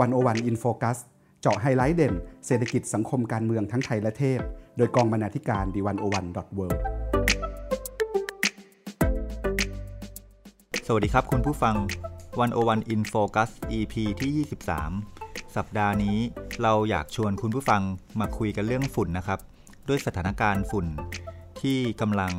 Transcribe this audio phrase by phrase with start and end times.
[0.00, 0.98] 101 In Focus
[1.40, 2.14] เจาะไฮไลท์เด่น
[2.46, 4.40] เศรษฐกิจสังคมการเมืองทั้งไทยและเทศ
[4.76, 6.66] โดยกองบรรณาธิการ The101.world
[10.86, 11.76] สวัสดีครับคุณผู้ฟัง
[12.40, 14.46] วันโอวันอินโฟคัส EP ที่
[15.06, 16.18] 23 สัปดาห์นี้
[16.62, 17.82] เราอยากชวนคุณผู้ฟัง
[18.20, 19.40] มาคุยกันเรื่องฝุ่นนะครับ
[19.88, 20.86] ด้วยสถานการณ์ฝุ่น
[21.60, 22.32] ที่กำลัง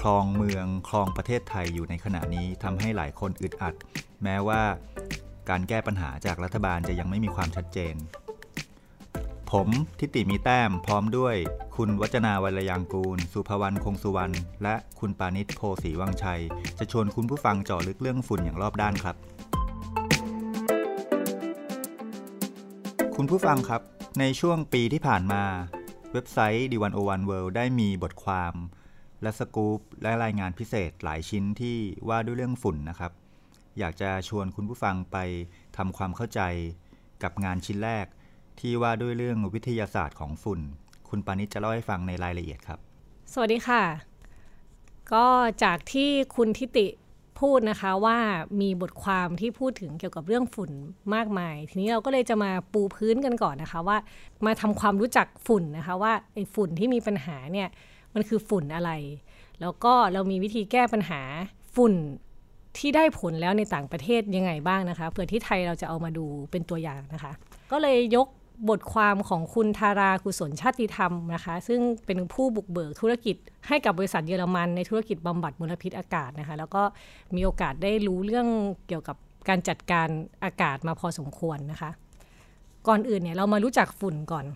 [0.00, 3.74] ครองเมืองครองประเทศไทยอยู่ในขณะนี้ทำให้หลายคนอึดอัด
[4.22, 4.62] แม้ว่า
[5.50, 7.94] การแก้ปัญหาจากรัฐบาลจะยังไม่มีความชัดเจน
[9.50, 11.36] ผมทิติมีแต้มพร้อมด้วย
[11.76, 16.42] คุณวัจนาวัลยังกูล สุภวรรณคงสุวรรณและคุณปานิชโพสีวังชัย
[16.78, 19.16] จะชวนคุณผู้ฟังเจาะลึกเรื่องฝุ่นอย่างรอบด้านครับ
[23.16, 23.82] คุณผู้ฟังครับ
[24.20, 25.42] ในช่วงปีที่ผ่านมา
[26.12, 28.54] เว็บไซต์ D101 World ได้มีบทความ
[29.22, 33.12] และสกู๊ปและรายงานพิเศษหลายชิ้นที่ว่าด้วยเรื่องฝุ่นนะครับ
[33.78, 35.16] อยากจะชวนคุณผู้ฟังไป
[35.76, 36.40] ทำความเข้าใจ
[37.22, 38.06] กับงานชิ้นแรก
[38.60, 40.60] ที่ว่าด้วยเรื่องวิทยาศาสตร์ของฝุ่น
[41.08, 42.78] คุณปานิชจะเล่าให้ฟังในรายละเอียดครับ
[43.32, 43.82] สวัสดีค่ะ
[45.12, 45.26] ก็
[45.64, 46.86] จากที่คุณทิติ
[47.40, 48.18] พูดนะคะว่า
[48.60, 50.70] มีบทความที่พูดถึงเกี่ยวกับเรื่องฝุ่น
[51.14, 53.98] มากมาย ทีนี้เราก็เลยจะมาปูพื้นกันก่อนนะคะว่า
[54.46, 57.68] มาทำความรู้จักฝุ่นนะคะว่าไอ้ฝุ่นที่มีปัญหาเนี่ย
[58.14, 58.90] มันคือฝุ่นอะไร
[59.60, 61.20] แล้วก็เรามีวิธีแก้ปัญหา
[61.74, 61.92] ฝุ่น
[62.78, 67.32] ที่ได้ผลแล้วในต่างประเทศยังไงบ้างนะคะเผื่อที่ไทยเราจะเอามาดูเป็นตัวอย่างนะคะ
[67.72, 68.28] ก็เลยยก
[68.68, 73.36] บทความของคุณทารากุศลชาติธรรมนะคะ ซึ่งเป็นผู้บุกเบิกธุรกิจ
[73.68, 76.82] ให้กับบริษัทเยอรมันในธุรกิจบำบัดมลพิษอากาศนะคะ แล้วก็
[77.34, 78.46] มีโอกาสได้รู้เรื่อง
[78.88, 79.16] เกี่ยวกับ
[79.48, 80.08] การจัดการ
[80.44, 81.90] อากาศมาพอสมควรนะคะ
[82.88, 84.46] ก่อนอื่นเนี่ยเรามารู้จักฝุ่นก่อน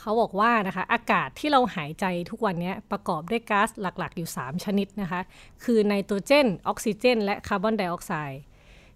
[0.00, 5.20] เขาบอกว่านะคะอากาศที่เราหายใจทุกวันนี้ประกอบด้วยก๊าซหลักๆ อยู่ 3 ชนิดนะคะ
[5.64, 8.40] คือไนโตรเจน ออกซิเจน และคาร์บอนไดออกไซด์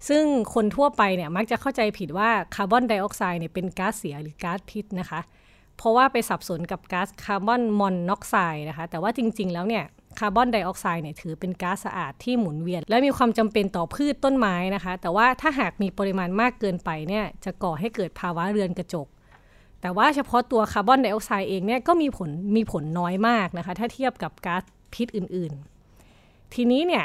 [0.09, 5.21] ซึ่งคนทั่วไปเนี่ยมักจะเข้าใจผิดว่าคาร์บอนไดออกไซด์เนี่ยเป็นก๊าซเสียหรือก๊าซพิษนะคะ
[5.77, 9.85] เพราะว่าไปสับสนกับก๊าซคาร์บอนมอนอกไซด์นะคะ แต่ว่าจริง ๆ แล้วเนี่ย
[10.19, 19.07] คาร์บอนไดออกไซด์เนี่ยถือเป็นก๊าซสะอาดที่หมุนเวียน และมีความจำเป็นต่อพืชต้นไม้นะคะ แต่ว่าถ้าหากมีปริมาณมากเกินไปเนี่ยจะก่อให้เกิดภาวะเรือนกระจก
[19.87, 24.63] แต่ว่าเฉพาะตัวคาร์บอนไดออกไซด์เองเนี่ยก็มีผลมีผลน้อยมากนะคะ ถ้าเทียบกับก๊าซ
[24.95, 27.05] พิษอื่นๆ ทีนี้เนี่ย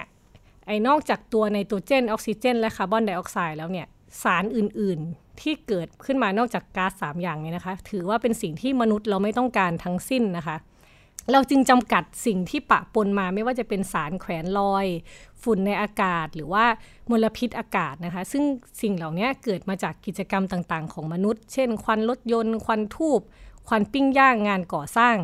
[0.67, 3.87] ไอ้นอกจากตัวไนโตรเจนออกซิเจน และคาร์บอนไดออกไซด์แล้วเนี่ย
[4.23, 10.57] สารอื่นๆที่เกิดขึ้นมานอกจากก๊าซ3อย่างเนี่ยนะคะ ถือว่าเป็นสิ่งที่มนุษย์เราไม่ต้องการทั้งสิ้นนะคะ
[11.31, 14.85] เราจึงจำกัดสิ่งที่ปะปนมาไม่ว่าจะเป็นสารแขวนลอย
[15.43, 16.65] ฝุ่นในอากาศหรือว่า
[17.09, 18.43] มลพิษอากาศนะคะ ซึ่ง
[18.81, 23.19] สิ่งเหล่านี้เกิดมาจากกิจกรรมต่างๆ ของมนุษย์ เช่น ควันรถยนต์ ควันทูบ
[23.67, 25.15] ควันปิ้งย่างงานก่อสร้าง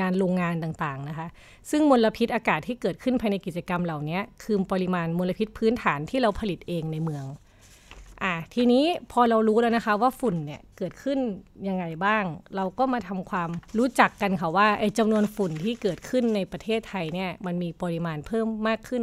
[0.00, 1.26] งานโรงงานต่างๆนะคะ
[1.70, 7.24] ซึ่งมลพิษอากาศที่เกิดขึ้นภายในกิจกรรมเหล่านี้คือปริมาณมลพิษพื้นฐานที่เราผลิตเองในเมือง
[8.24, 11.18] อะทีนี้พอเรารู้แล้วนะคะว่าฝุ่นเนี่ยเกิดขึ้น
[11.68, 12.24] ยังไงบ้าง
[12.56, 19.02] เราก็มาทำความรู้จักกันค่ะว่าไอ้จำนวนฝุ่นที่เกิดขึ้นในประเทศไทยเนี่ยมันมีปริมาณเพิ่มมากขึ้น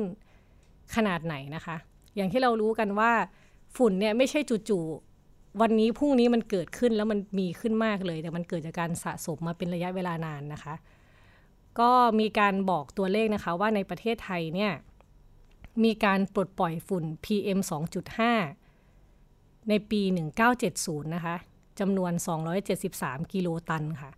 [0.96, 1.76] ขนาดไหนนะคะ
[2.16, 3.12] อย่างที่เรารู้กันว่า
[3.78, 4.40] ฝุ่นเนี่ยไม่ใช่
[4.70, 10.76] จู่ๆวันนี้พรุ่งนี้มันเกิดขึ้นแล้วมันมีขึ้นมากเลย แต่มันเกิดจากการสะสมมาเป็นระยะเวลานานนะคะ
[11.80, 14.72] ก็มีการบอกตัวเลขนะคะว่าในประเทศไทยเนี่ย
[15.84, 17.60] มีการปลดปล่อยฝุ่น PM
[18.30, 18.61] 2.5
[19.70, 20.02] ในปี
[20.58, 21.36] 1970 นะคะ
[21.80, 22.12] จำนวน
[22.72, 24.12] 273 กิโลตันค่ะ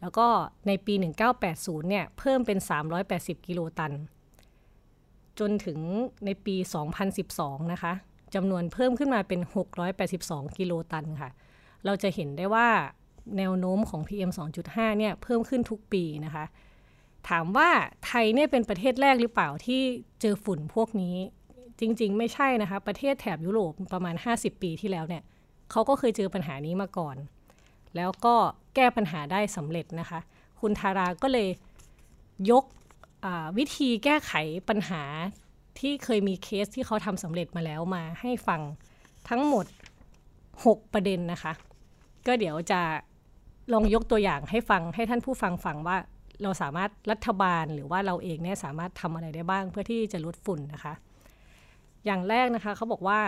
[0.00, 0.26] แล้วก็
[0.66, 0.94] ในปี
[1.42, 2.58] 1980 เนี่ย เพิ่มเป็น
[3.02, 3.92] 380 กิโลตัน
[5.38, 5.78] จนถึง
[6.24, 6.56] ในปี
[7.14, 7.92] 2012 นะคะ
[8.34, 9.40] จำนวนเพิ่มขึ้นมาเป็น
[9.98, 11.30] 682 กิโลตันค่ะ
[11.84, 12.68] เราจะเห็นได้ว่า
[13.38, 14.30] แนวโน้มของ PM
[14.64, 16.44] 2.5 เนี่ย เพิ่มขึ้นทุกปีนะคะ
[17.28, 17.70] ถามว่า
[18.06, 19.80] ไทยเนี่ยเป็นประเทศแรกหรือเปล่าที่
[20.20, 21.16] เจอฝุ่นพวกนี้
[21.82, 25.22] จริง ๆ ไม่ใช่นะคะ ประเทศแถบยุโรปประมาณ 50 ปีที่แล้วเนี่ย
[25.70, 27.16] เขาก็เคยเจอปัญหานี้มาก่อน
[27.96, 28.34] แล้วก็
[28.74, 30.20] แก้ปัญหาได้สำเร็จนะคะ
[30.60, 31.48] คุณทาราก็เลย
[32.50, 32.64] ยก
[33.58, 34.32] วิธีแก้ไข
[34.68, 35.02] ปัญหา
[35.78, 38.60] ที่เคยมีเคสที่เขาทำสำเร็จมาแล้วมาให้ฟัง
[39.28, 39.66] ทั้งหมด
[40.30, 41.52] 6 ประเด็นนะคะ
[42.26, 42.80] ก็เดี๋ยวจะ
[43.72, 45.96] ลองยกตัวอย่างให้ฟังให้ท่านผู้ฟังฟังว่า
[46.42, 50.94] เราสามารถรัฐบาลหรือว่าเราเองเนี่ยสามารถทำอะไรได้บ้างเพื่อที่จะลดฝุ่นนะคะ
[52.06, 53.20] อย่างแรกนะคะเขาบอกว่า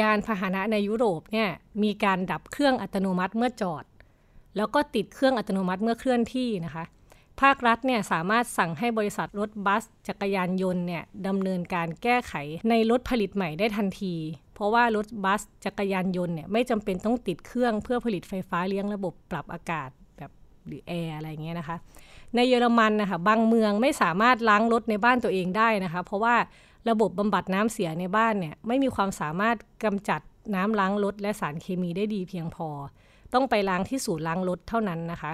[0.00, 1.48] ยานพาหนะในยุโรปเนี่ย
[1.82, 3.84] มีการดับเครื่องอัตโนมัติเมื่อจอด
[4.56, 6.84] แล้วก็ติดเครื่องอัตโนมัติเมื่อเคลื่อนที่นะคะ
[7.40, 12.34] ภาครัฐเนี่ยสามารถสั่งให้บริษัทรถบัส จักรยานยนต์เนี่ยดำเนินการแก้ไข
[12.70, 14.14] ในรถผลิตใหม่ได้ทันที
[14.54, 20.30] เพราะว่ารถบัสจักรยานยนต์เนี่ยไม่จำเป็นต้องติดเครื่องเพื่อผลิตไฟฟ้าเลี้ยงระบบปรับอากาศแบบ
[20.66, 21.76] หรือแอร์อะไรเงี้ยนะคะ
[22.34, 26.36] ในเยอรมันนะคะบางเมืองไม่สามารถล้างรถในบ้านตัวเองได้นะคะ เพราะว่า
[26.88, 30.20] ระบบบำบัดน้ำเสียในบ้านเนี่ยไม่มีความสามารถกำจัด
[30.54, 32.68] น้ำล้างรถและสารเคมีได้ดีเพียงพอ
[33.34, 35.32] ต้องไปล้างที่ศูนย์ล้างรถเท่านั้นนะคะ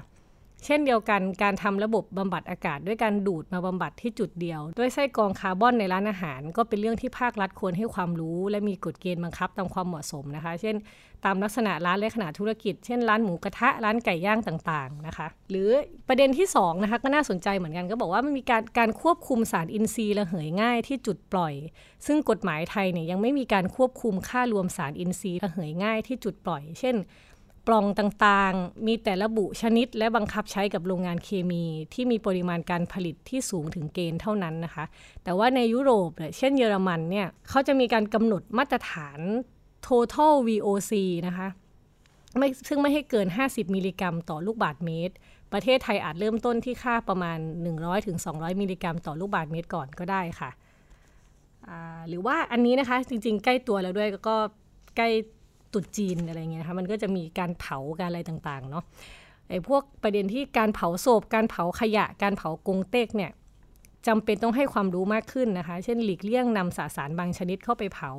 [0.65, 10.77] เช่นเดียวกันการทำระบบบำบัดอากาศ ด้วยการดูดมาบำบัดที่จุดเดียว ด้วยไส้กรองคาร์บอนในร้านอาหาร ก็เป็นเรื่องที่ภาครัฐควรให้ความรู้ และมีกฎเกณฑ์บังคับตามความเหมาะสมนะคะ เช่น
[11.25, 15.71] ตามลักษณะร้านและขนาดธุรกิจ เช่นร้านหมูกระทะร้านไก่ย่างต่างๆนะคะ หรือ
[16.09, 21.55] ประเด็นที่2นะคะก็น่าสนใจเหมือนกันก็บอกว่ามันมีการการควบคุมสารอินทรีย์ระเหยง่ายที่จุดปล่อย
[22.07, 26.97] ซึ่งกฎหมายไทยเนี่ยยังไม่มีการควบคุมค่ารวมสารอินทรีย์ระเหยง่ายที่จุดปล่อย เช่น
[27.67, 31.65] ปล่องต่างๆ มีแต่ระบุชนิดและบังคับใช้กับโรงงานเคมี
[31.95, 34.85] ที่มีปริมาณการผลิตที่สูงถึงเกณฑ์เท่านั้นนะคะ
[35.25, 39.21] แต่ว่าในยุโรปเช่นเยอรมันเนี่ยเขาจะมีการกำหนดมาตรฐาน
[39.87, 40.93] total VOC
[41.27, 41.49] นะคะ
[42.39, 45.15] ไม่ซึ่งไม่ให้เกิน 50 มิลลิกรัม ต่อลูกบาศก์เมตร
[45.53, 47.39] ประเทศไทยอาจเริ่มต้นที่ค่าประมาณ
[47.99, 50.51] 100-200 มิลลิกรัม ต่อลูกบาศก์เมตรก่อนก็ได้ค่ะ
[52.09, 54.37] หรือว่าอันนี้นะคะจริงๆ ใกล้ตัวแล้วด้วยก็
[54.97, 55.09] ใกล้
[55.77, 58.85] ตุดจีนอะไรเงี้ยนะคะมันก็จะมีการเผาการอะไรต่างๆเนาะ
[59.49, 63.33] ไอ้พวกประเด็นที่การเผาศพการเผาขยะ การเผากงเต็กเนี่ย
[64.07, 68.13] จำเป็นต้องให้ความรู้มากขึ้นนะคะ เช่นหลีกเลี่ยงนำสสารบางชนิดเข้าไปเผา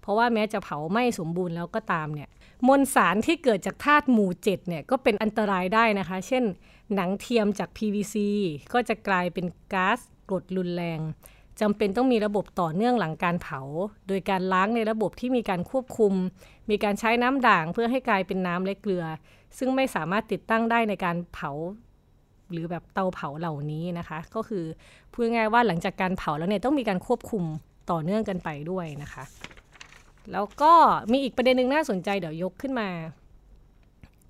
[0.00, 2.28] เพราะว่าแม้จะเผาไม่สมบูรณ์แล้วก็ตามเนี่ย
[2.66, 6.44] มวลสารที่เกิดจากธาตุหมู่เจ็ดเนี่ยก็เป็นอันตรายได้นะคะ เช่น
[6.94, 8.16] หนังเทียมจาก PVC
[8.72, 9.98] ก็จะกลายเป็นก๊าซ
[10.30, 11.00] กรดรุนแรง
[11.60, 13.60] จำเป็นต้องมีระบบต่อเนื่องหลังการเผา
[14.08, 16.12] โดยการล้างในระบบที่มีการควบคุม
[16.70, 19.04] มีการใช้น้ำด่างเพื่อให้กลายเป็นน้ำและเกลือ
[19.58, 21.50] ซึ่งไม่สามารถติดตั้งได้ในการเผา
[22.52, 24.64] หรือแบบเตาเผาเหล่านี้นะคะ ก็คือ
[25.12, 27.44] พูดง่ายว่าหลังจากการเผาแล้วเนี่ยต้องมีการควบคุม
[27.90, 29.24] ต่อเนื่องกันไปด้วยนะคะ
[30.32, 30.72] แล้วก็
[31.12, 32.88] มีอีกประเด็นหนึ่งน่าสนใจเดี๋ยวยกขึ้นมา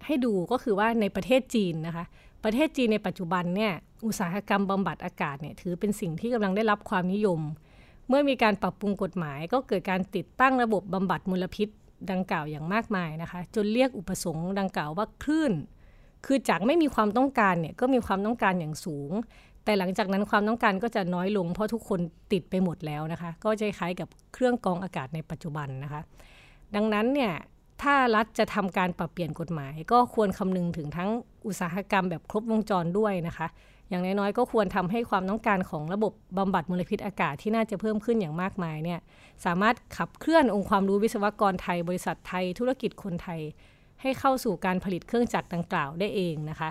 [0.07, 2.05] ให้ดูก็คือว่าในประเทศจีนนะคะ
[2.45, 3.73] ประเทศจีนในปัจจุบันเนี่ย
[4.07, 7.41] อุตสาหกรรมบำบัดอากาศเนี่ยถือเป็นสิ่งที่กำลังได้รับความนิยม
[8.09, 11.69] เมื่อมีการปรับปรุงกฎหมาย ก็เกิดการติดตั้งระบบบำบัดมลพิษ
[12.11, 15.53] ดังกล่าวอย่างมากมายนะคะ จนเรียกอุปสงค์ดังกล่าวว่าคลื่น
[16.27, 19.13] คือจากไม่มีความต้องการเนี่ยก็มีความต้องการอย่างสูง
[19.65, 22.01] แต่หลังจากนั้นความต้องการก็จะน้อยลง เพราะทุกคน
[22.33, 26.01] ติดไปหมดแล้วนะคะ ก็จะคล้ายกับเครื่องกรองอากาศในปัจจุบันนะคะ
[26.75, 27.33] ดังนั้นเนี่ย
[27.83, 31.11] ถ้ารัฐจะทำการปรับเปลี่ยนกฎหมาย ก็ควรคำนึงถึงทั้ง
[31.47, 33.47] อุตสาหกรรมแบบครบวงจรด้วยนะคะ
[33.89, 39.01] อย่างน้อยๆก็ควรทำให้ความต้องการของระบบบำบัดมลพิษอากาศที่น่าจะเพิ่มขึ้นอย่างมากมายเนี่ย
[39.45, 43.41] สามารถขับเคลื่อนองค์ความรู้วิศวกรไทย บริษัทไทย ธุรกิจคนไทย
[44.03, 46.71] ให้เข้าสู่การผลิตเครื่องจักรดังกล่าวได้เองนะคะ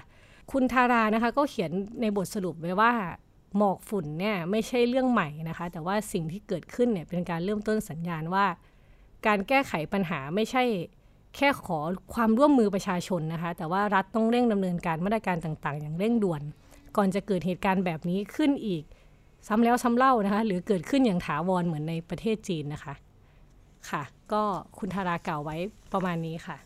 [0.51, 1.71] คุณทารานะคะก็เขียน
[2.01, 2.93] ในบทสรุปไว้ว่า
[3.57, 8.45] หมอกฝุ่นเนี่ยไม่ใช่เรื่องใหม่นะคะ แต่ว่าสิ่งที่เกิดขึ้นเนี่ยเป็นการเริ่มต้นสัญญาณว่า
[9.27, 10.63] การแก้ไขปัญหาไม่ใช่
[11.35, 11.79] แค่ขอ
[12.13, 16.41] ความร่วมมือประชาชนนะคะ แต่ว่ารัฐต้องเร่งดำเนินการมาตรการต่างๆ อย่างเร่งด่วน
[16.97, 18.83] ก่อนจะเกิดเหตุการณ์แบบนี้ขึ้นอีก
[19.47, 22.93] ซ้ำแล้วซ้ำเล่านะคะ หรือเกิดขึ้นอย่างถาวรเหมือนในประเทศจีนนะคะ
[23.89, 24.43] ค่ะ ก็
[24.79, 25.57] คุณธารากล่าวไว้
[25.93, 26.57] ประมาณนี้ค่ะ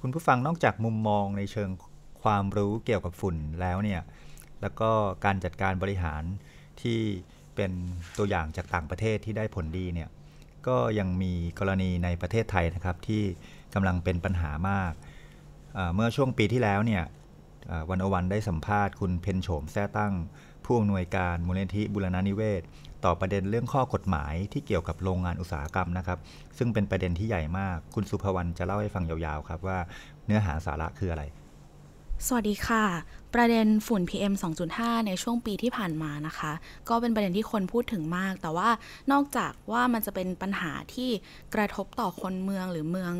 [0.00, 1.70] คุณผู้ฟังนอกจากมุมมองในเชิง
[2.22, 4.00] ความรู้เกี่ยวกับฝุ่นแล้วเนี่ย
[4.60, 4.90] แล้วก็
[5.24, 6.22] การจัดการบริหาร
[6.80, 6.98] ที่
[7.54, 7.72] เป็น
[8.18, 10.08] ตัวอย่างจากต่างประเทศที่ได้ผลดีเนี่ย
[10.66, 13.22] ก็ยังมีกรณีในประเทศไทยนะครับที่
[13.74, 14.92] กำลังเป็นปัญหามาก
[15.94, 17.04] เมื่อช่วงปีที่แล้วเนี่ย
[17.90, 20.14] วันอวันได้สัมภาษณ์คุณเพนโฉมแท้ตั้ง
[20.64, 22.62] ผู้อำนวยการมูลนิธิบุรณานิเวศ
[23.04, 26.18] ต่อประเด็นเรื่องข้อกฎหมายที่เกี่ยวกับโรงงานอุตสาหกรรมนะครับ
[26.58, 29.78] ซึ่งเป็นประเด็นที่ใหญ่มาก คุณสุภวรรณจะเล่าให้ฟังยาวๆครับว่า
[30.26, 31.24] เนื้อหาสาระคืออะไร
[32.26, 32.84] สวัสดีค่ะ
[33.34, 34.34] ประเด็นฝุ่น PM
[34.70, 36.52] 2.5 ในช่วงปีที่ผ่านมานะคะ
[36.88, 38.68] ก็เป็นประเด็นที่คนพูดถึงมาก แต่ว่า
[39.12, 41.10] นอกจากว่ามันจะเป็นปัญหาที่
[41.54, 43.12] กระทบต่อคนเมืองหรือเมือง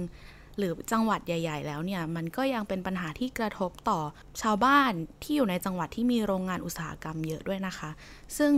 [0.59, 4.01] หรือจังหวัดใหญ่ ๆ แล้วเนี่ย มันก็ยังเป็นปัญหาที่กระทบต่อ
[4.43, 7.91] ชาวบ้านที่อยู่ในจังหวัดที่มีโรงงานอุตสาหกรรมเยอะด้วยนะคะ
[8.39, 8.53] ซึ่ง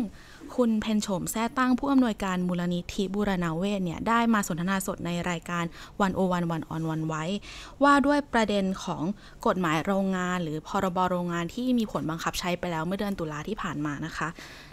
[0.56, 5.64] คุณเพนโฉมแท้ตั้งผู้อำนวยการมูลนิธิบุรณาเวศเนี่ยได้มาสนทนาสดในรายการ
[6.00, 7.24] วันโอวันวันออนวันไว้
[7.82, 9.02] ว่าด้วยประเด็นของ
[9.46, 14.28] กฎหมายโรงงาน หรือพรบโรงงานที่มีผลบังคับใช้ไปแล้วเมื่อเดือนตุลาที่ผ่านมานะคะ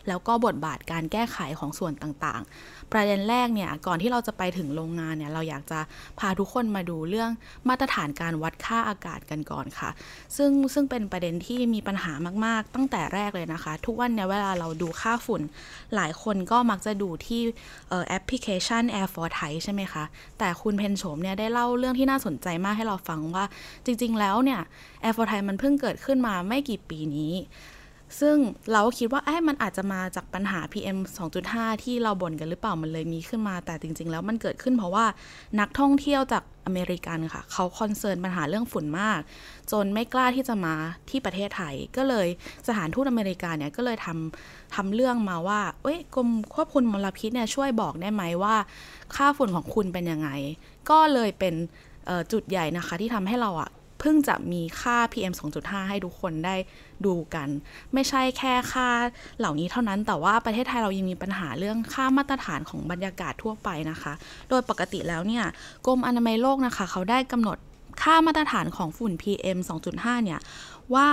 [0.08, 5.80] แล้วก็บทบาทการแก้ไขของส่วนต่างๆ ประเด็นแรกเนี่ยก่อนที่เราจะไปถึงโรงงานเนี่ยเราอยากจะ
[6.20, 7.30] พาทุกคนมาดูเรื่อง
[7.70, 9.90] มาตรฐานการวัดค่าอากาศกันก่อนค่ะ
[10.38, 12.14] ซึ่งซึ่งเป็นประเด็นที่มีปัญหา
[12.46, 15.42] มาก ๆ ตั้งแต่แรกเลยนะคะ ทุกวันเนี่ยเวลาเราดูค่าฝุ่น
[15.96, 17.42] หลายคนก็มักจะดูที่
[17.90, 20.04] แอปพลิเคชัน Air for Thai ใช่ไหมคะ
[20.40, 23.46] แต่คุณเพ็ญโฉมเนี่ยได้เล่าเรื่องที่น่าสนใจมากให้เราฟังว่า
[23.86, 24.62] จริง ๆ แล้วเนี่ย
[25.04, 27.34] Air4Thai มันเพิ่งเกิดขึ้นมาไม่กี่ปีนี้
[28.20, 28.36] ซึ่ง
[28.72, 30.98] เราก็คิดว่าไอ้มันอาจจะมาจากปัญหา PM
[31.42, 35.06] 2.5 ที่เราบ่นกันหรือเปล่ามันเลยมีขึ้นมา แต่จริง ๆ แล้วมันเกิดขึ้นเพราะว่า
[35.60, 39.20] นักท่องเที่ยวจากอเมริกันค่ะ เขา concern ปัญหาเรื่องฝุ่นมาก
[39.72, 40.74] จนไม่กล้าที่จะมา
[41.10, 42.28] ที่ประเทศไทย ก็เลย
[42.68, 48.56] สถานทูตอเมริกาเนี่ยก็เลยทำทำเรื่องมาว่า เอ้ยกรมควบคุมมลพิษเนี่ยช่วยบอกได้ไหมว่า
[49.16, 50.30] ค่าฝุ่นของคุณเป็นยังไง
[50.90, 51.54] ก็เลยเป็น
[52.32, 53.70] จุดใหญ่นะคะที่ทำให้เราอะ
[54.00, 56.56] เพิ่งจะมีค่า PM 2.5 ให้ทุกคนได้
[57.06, 57.50] ดูกัน
[57.94, 58.90] ไม่ใช่แค่ค่า
[59.40, 64.14] เหล่านี้เท่านั้น แต่ว่าประเทศไทยเรายังมีปัญหาเรื่องค่ามาตรฐานของบรรยากาศทั่วไปนะคะ
[64.50, 65.46] โดยปกติแล้วเนี่ย
[65.86, 67.58] กรมอนามัยโลกนะคะ เขาได้กำหนด
[68.04, 69.58] ค่ามาตรฐานของฝุ่น PM
[69.92, 70.40] 2.5 เนี่ย
[70.94, 71.08] ว่า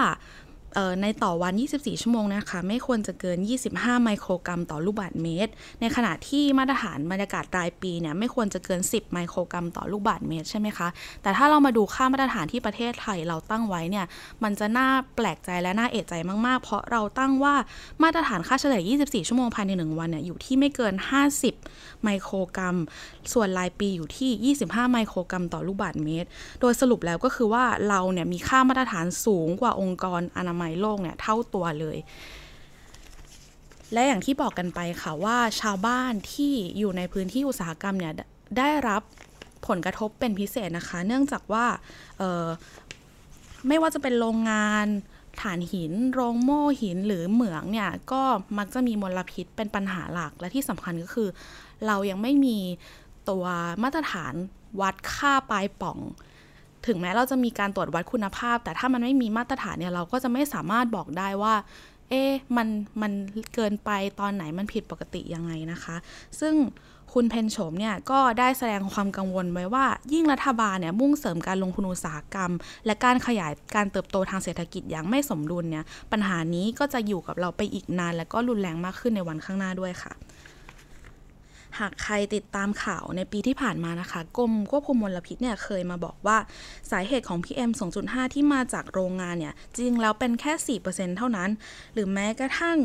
[1.03, 3.39] ในต่อวัน 24 ชั่วโมงนะคะ ไม่ควรจะเกิน
[3.71, 10.89] 25 ไมโครกรัมต่อลูกบาศก์เมตร ในขณะที่มาตรฐานบรรยากาศรายปีเนี่ยไม่ควรจะเกิน 10 ไมโครกรัมต่อลูกบาศก์เมตรใช่ไหมคะ
[11.23, 14.07] แต่ถ้าเรามาดูค่ามาตรฐานที่ประเทศไทยเราตั้งไว้เนี่ย
[14.43, 16.15] มันจะน่าแปลกใจและน่าเอะใจ
[16.47, 17.55] มาก ๆ เพราะเราตั้งว่า
[18.03, 20.95] มาตรฐานค่าเฉลี่ย 24 ชั่วโมงภายใน 1 วันเนี่ยอยู่ที่ไม่เกิน
[21.49, 22.77] 50 ไมโครกรัม
[23.33, 26.29] ส่วนรายปีอยู่ที่ 25 ไมโครกรัมต่อลูกบาศก์เมตร
[26.61, 31.99] โดยสรุปแล้วก็คือว่าเราเนี่ยมีค่ามาตรฐานสูงกว่าองค์กรอนามัยโลกเนี่ยเท่าตัวเลย
[33.93, 38.13] และอย่างที่บอกกันไปค่ะว่าชาวบ้านที่อยู่ในพื้นที่อุตสาหกรรมเนี่ย
[38.59, 39.03] ได้รับ
[39.67, 41.67] ผลกระทบเป็นพิเศษนะคะ เนื่องจากว่า
[43.69, 44.87] ไม่ว่าจะเป็นโรงงาน
[45.43, 48.23] ฐานหิน โรงโม่หินหรือเหมืองเนี่ย ก็
[48.59, 51.29] มักจะมีมลพิษเป็นปัญหาหลักและที่สำคัญก็คือ
[51.87, 52.59] เรายังไม่มี
[53.29, 53.45] ตัว
[53.83, 54.35] มาตรฐาน
[54.81, 55.99] วัดค่าปลายป่อง
[56.87, 61.55] ถึงแม้เราจะมีการตรวจวัดคุณภาพ แต่ถ้ามันไม่มีมาตรฐานเนี่ยเราก็จะไม่สามารถบอกได้ว่า
[62.11, 62.23] เอ๊
[62.57, 62.69] มัน
[63.03, 63.13] มัน
[63.55, 65.97] เกินไปตอนไหนมันผิดปกติยังไงนะคะ
[66.41, 66.55] ซึ่ง
[67.17, 72.53] คุณเพนโฉมเนี่ยก็ได้แสดงความกังวลไว้ว่า ยิ่งรัฐบาลเนี่ยมุ่งเสริมการลงทุนอุตสาหกรรม
[72.87, 80.13] และการขยายการเติบโตทางเศรษฐกิจอย่างไม่สมดุลเนี่ยปัญหานี้ก็จะอยู่กับเราไปอีกนาน และก็รุนแรงมากขึ้นในวันข้างหน้าด้วยค่ะ
[81.81, 86.39] หากใครติดตามข่าวในปีที่ผ่านมานะคะกรมควบคุมมลพิษเนี่ยเคยมาบอกว่า
[86.91, 87.71] สาเหตุของ PM
[88.03, 90.53] 2.5 ที่มาจากโรงงานเนี่ยจริงแล้วเป็นแค่
[90.91, 91.51] 4%เท่านั้น
[91.95, 92.77] หรือแม้กระทั่ง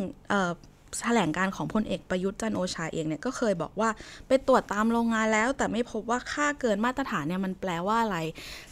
[1.03, 3.89] แถลงการของพลเอกประยุทธ์จันโอชาเองเนี่ยก็เคยบอกว่า
[4.27, 8.17] ไปตรวจตามโรงงานแล้ว แต่ไม่พบว่าค่าเกินมาตรฐานเนี่ยมันแปลว่าอะไร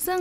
[0.05, 0.19] ซึ่ง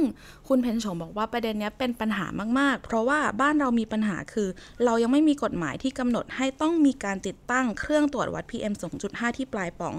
[0.49, 2.27] คุณเพนชงบอกว่าประเด็นนี้เป็นปัญหา
[2.59, 4.49] มากๆ เพราะว่าบ้านเรามีปัญหาคือ
[4.85, 8.75] เรายังไม่มีกฎหมายที่กำหนดให้ต้องมีการติดตั้งเครื่องตรวจวัด PM
[9.05, 9.95] 2.5 ที่ปลายป่อง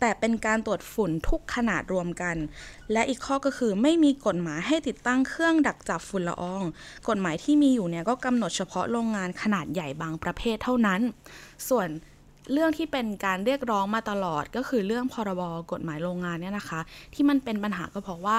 [0.00, 2.36] แต่เป็นการตรวจฝุ่นทุกขนาดรวมกัน
[2.92, 6.62] และอีกข้อก็คือไม่มีกฎหมายให้ติดตั้งเครื่องดักจับฝุ่นละออง
[7.08, 11.00] กฎหมายที่มีอยู่เนี่ยก็กำหนดเฉพาะโรงงานขนาดใหญ่บางประเภทเท่านั้น
[11.68, 11.88] ส่วน
[12.52, 15.42] เรื่องที่เป็นการเรียกร้องมาตลอดก็คือเรื่องพรบ
[15.72, 16.80] กฎหมายโรงงานเนี่ยนะคะ
[17.14, 18.38] ที่มันเป็นปัญหาก็เพราะว่า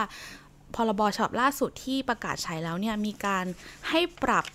[0.76, 3.46] พรบฉบับล่าสุดที่ประกาศใช้แล้วเนี่ยมีการ
[3.90, 4.46] ให้ปรับ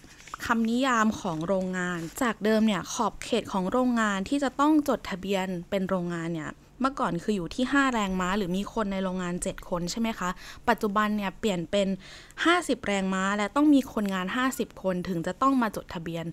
[0.47, 10.31] คำนิยามของโรงงาน จากเดิมเนี่ยขอบเขตของโรงงานที่จะต้องจดทะเบียนเป็นโรงงานเนี่ย เมื่อก่อนคืออยู่ที่ 5 แรงม้า หรือมีคนในโรงงาน 7 คนใช่ไหมคะ
[10.69, 11.89] ปัจจุบันเนี่ยเปลี่ยนเป็น
[12.37, 16.25] 50 แรงม้า และต้องมีคนงาน 50 คนถึงจะต้องมาจดทะเบียน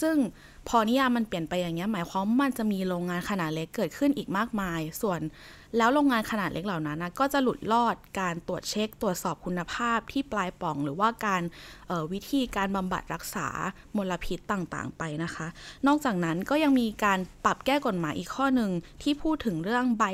[0.00, 0.16] ซึ่ง
[0.68, 5.20] พอนิยามมันเปลี่ยนไปอย่างเงี้ยหมายความว่ามันจะมีโรงงานขนาดเล็กเกิดขึ้นอีกมากมาย ส่วน
[5.76, 11.42] แล้วโรงงานขนาดเล็กเหล่านั้นนะก็จะหลุดลอดการตรวจเช็ค ตรวจสอบคุณภาพที่ปลายป่อง หรือว่าการ
[12.12, 13.46] วิธีการบำบัดรักษา
[13.96, 15.46] มลพิษต่างๆ ไปนะคะ
[15.86, 18.70] นอกจากนั้นก็ยังมีการปรับแก้กฎหมายอีกข้อหนึ่ง
[19.02, 20.04] ที่พูดถึงเรื่องใบ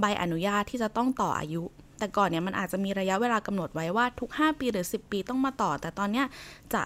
[0.00, 1.62] ใบอนุญาตที่จะต้องต่ออายุ
[1.98, 6.24] แต่ก่อนเนี่ยมันอาจจะมีระยะเวลากำหนดไว้ว่าทุก 5 ปีหรือ 10 ปีต้องมาต่อ แต่ตอนนี้
[6.74, 6.82] จะ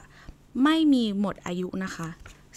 [0.62, 2.09] ไม่มีหมดอายุนะคะ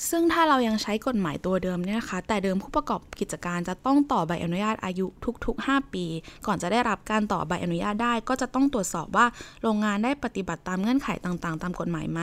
[0.10, 5.08] ซึ่งถ้าเรายังใช้กฎหมายตัวเดิมเนี่ยนะคะ แต่เดิมผู้ประกอบกิจการจะต้องต่อใบอนุญาตอายุ
[5.46, 6.06] ทุก ๆ 5 ปี
[6.46, 9.26] ก่อนจะได้รับการต่อใบอนุญาตได้ ก็จะต้องตรวจสอบว่า
[9.62, 12.22] โรงงานได้ปฏิบัติตามเงื่อนไขต่างๆ ตามกฎหมายไหม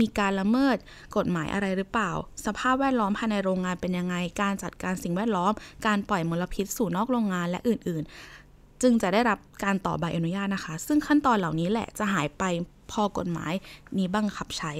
[0.00, 0.76] มีการละเมิด
[1.16, 2.10] กฎหมายอะไรหรือเปล่า
[2.46, 5.52] สภาพแวดล้อมภายในโรงงานเป็นยังไง การจัดการสิ่งแวดล้อม
[5.86, 8.02] การปล่อยมลพิษสู่นอกโรงงานและอื่น
[8.42, 12.44] ๆ จึงจะได้รับการต่อใบอนุญาตนะคะ ซึ่งขั้นตอนเหล่านี้แหละจะหายไป
[12.92, 13.52] พอกฎหมาย
[13.98, 14.74] นี้บังคับใช้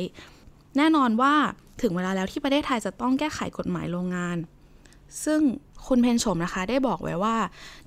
[0.77, 1.35] แน่นอนว่า
[1.83, 4.37] ถึงเวลาแล้วที่ประเทศไทยจะต้องแก้ไขกฎหมายโรงงาน
[5.25, 5.41] ซึ่ง
[5.87, 7.37] คุณเพนชมนะคะได้บอกไว้ว่า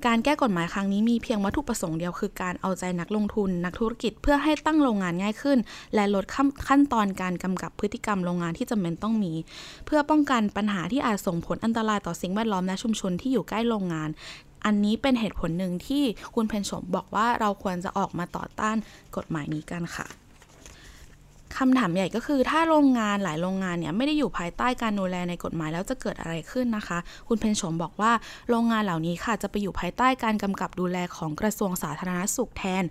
[0.05, 5.57] การแก้กฎหมายครั้งนี้มีเพียงวัตถุประสงค์เดียวคือการเอาใจนักลงทุน นักธุรกิจเพื่อให้ตั้งโรงงานง่ายขึ้น
[5.95, 6.25] และลด
[6.67, 9.33] ขั้นตอนการกำกับพฤติกรรมโรงงานที่จำเป็นต้องมี
[9.85, 14.09] เพื่อป้องกันปัญหาที่อาจส่งผลอันตรายต่อสิ่งแวดล้อมและชุมชนที่อยู่ใกล้โรงงาน
[14.65, 16.03] อันนี้เป็นเหตุผลหนึ่งที่
[16.35, 18.75] คุณเพนชมบอกว่าเราควรจะออกมาต่อต้าน
[19.15, 20.07] กฎหมายนี้กันค่ะ
[21.57, 28.11] คำถามใหญ่ก็คือถ้าโรงงานหลายโรงงานเนี่ยไม่ได้อยู่ภายใต้การดูแลในกฎหมายแล้วจะเกิดอะไรขึ้นนะคะ คุณเพนชมบอกว่า
[28.49, 32.83] โรงงานเหล่านี้ค่ะจะไปอยู่ภายใต้การกำกับดูแลของกระทรวงสาธารณสุขแทน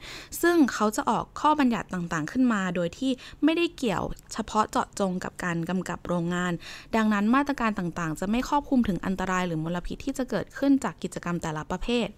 [0.43, 3.11] ซึ่งเขาจะออกข้อบัญญัติต่างๆ ขึ้นมา โดยที่
[3.45, 6.53] ไม่ได้เกี่ยวเฉพาะเจาะจงกับการกำกับโรงงาน
[6.97, 12.09] ดังนั้นมาตรการต่างๆ จะไม่ครอบคลุมถึงอันตรายหรือมลพิษที่จะเกิดขึ้นจากกิจกรรมแต่ละประเภท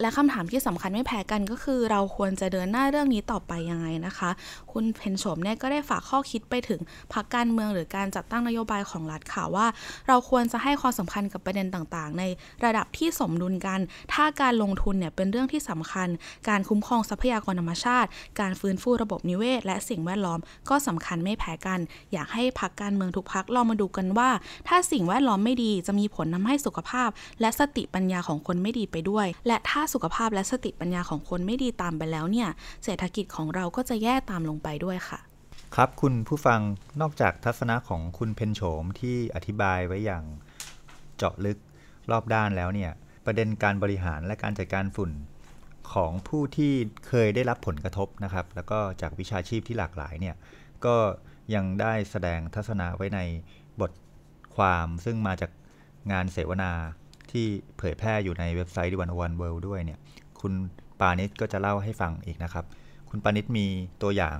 [0.00, 4.30] และคำถามที่สำคัญไม่แพ้กันก็คือ เราควรจะเดินหน้าเรื่องนี้ต่อไปยังไงนะคะ
[4.72, 6.80] คุณเพนโฉมเนี่ยก็ได้ฝากข้อคิดไปถึง
[7.12, 9.66] พรรคการเมืองหรือการจัดตั้งนโยบายของรัฐค่ะว่า
[10.08, 12.24] เราควรจะให้ความสำคัญกับประเด็นต่างๆ ใน
[12.64, 13.80] ระดับที่สมดุลกัน
[14.12, 16.08] ถ้าการลงทุนเนี่ยเป็นเรื่องที่สำคัญ
[16.48, 18.08] การคุ้มครองทรัพยากรธรรมชาติ
[18.40, 21.80] การฟื้นฟูระบบนิเวศ และสิ่งแวดล้อม ก็สำคัญไม่แพ้กัน
[22.12, 24.30] อยากให้พรรคการเมืองทุกพรรคลองมาดูกันว่า
[24.68, 27.08] ถ้าสิ่งแวดล้อมไม่ดีจะมีผลทาให้สุขภาพ
[27.40, 32.48] และสติปัญญาของคนไม่ดีไปด้วย และถ้าสุขภาพและสติปัญญาของคนไม่ดีตามไปแล้วเนี่ย
[32.84, 35.18] เศรษฐกิจของเราก็จะแย่ตามลงไปด้วยค่ะ
[35.74, 36.60] ครับคุณผู้ฟัง
[37.00, 40.24] นอกจากทัศนะของคุณเพนโฉมที่อธิบายไว้อย่าง
[41.16, 41.58] เจาะลึก
[42.10, 42.92] รอบด้านแล้วเนี่ย
[43.26, 45.10] ประเด็นการบริหารและการจัดการฝุ่น
[45.92, 46.72] ของผู้ที่
[47.08, 50.36] เคยได้รับผลกระทบนะครับ แล้วก็จากวิชาชีพที่หลากหลายเนี่ย
[50.84, 50.96] ก็
[51.54, 53.20] ยังได้แสดงทัศนะไว้ใน
[53.80, 53.92] บท
[54.56, 55.50] ความซึ่งมาจาก
[56.12, 56.72] งานเสวนา
[57.34, 57.46] ที่
[57.78, 59.98] เผยแพร่อยู่ในเว็บไซต์ดิวันวันเวิลด์ด้วยเนี่ย
[60.40, 60.52] คุณ
[61.00, 62.64] ปานิชก็จะเล่าให้ฟังอีกนะครับ
[63.10, 63.66] คุณปานิชมี
[64.02, 64.36] ตัวอย่าง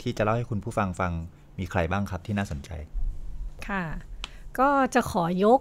[0.00, 1.12] ที่จะเล่าให้คุณผู้ฟังฟัง
[1.58, 2.70] มีใครบ้างครับที่น่าสนใจ
[3.68, 3.84] ค่ะ
[4.58, 5.60] ก็จะขอยก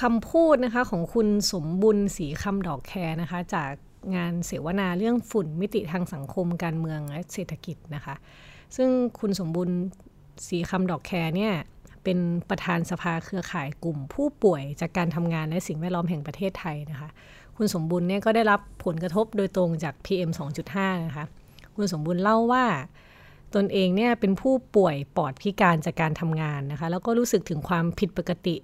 [0.00, 3.72] คำพูดนะคะของคุณสมบุญสีคำดอกแคร์นะคะ จาก
[4.16, 8.14] งานเสวนาเรื่องฝุ่นมิติทางสังคมการเมืองและเศรษฐกิจนะคะ
[8.76, 8.88] ซึ่ง
[9.20, 9.70] คุณสมบุญ
[10.48, 11.54] สีคำดอกแคร์เนี่ย
[12.04, 12.18] เป็น
[12.50, 17.08] ประธานสภาเครือข่ายกลุ่ม ผู้ป่วยจากการทำงานในสิ่งแวดล้อมแห่งประเทศไทยนะคะ
[17.56, 20.30] คุณสมบุญเนี่ยก็ได้รับผลกระทบโดยตรงจาก PM
[20.68, 21.24] 2.5 นะคะ
[21.74, 22.64] คุณสมบุญเล่าว่า
[23.54, 28.56] ตนเองเนี่ยเป็นผู้ป่วยปอดพิการจากการทำงานนะคะ แล้วก็รู้สึกถึงความผิดปกติ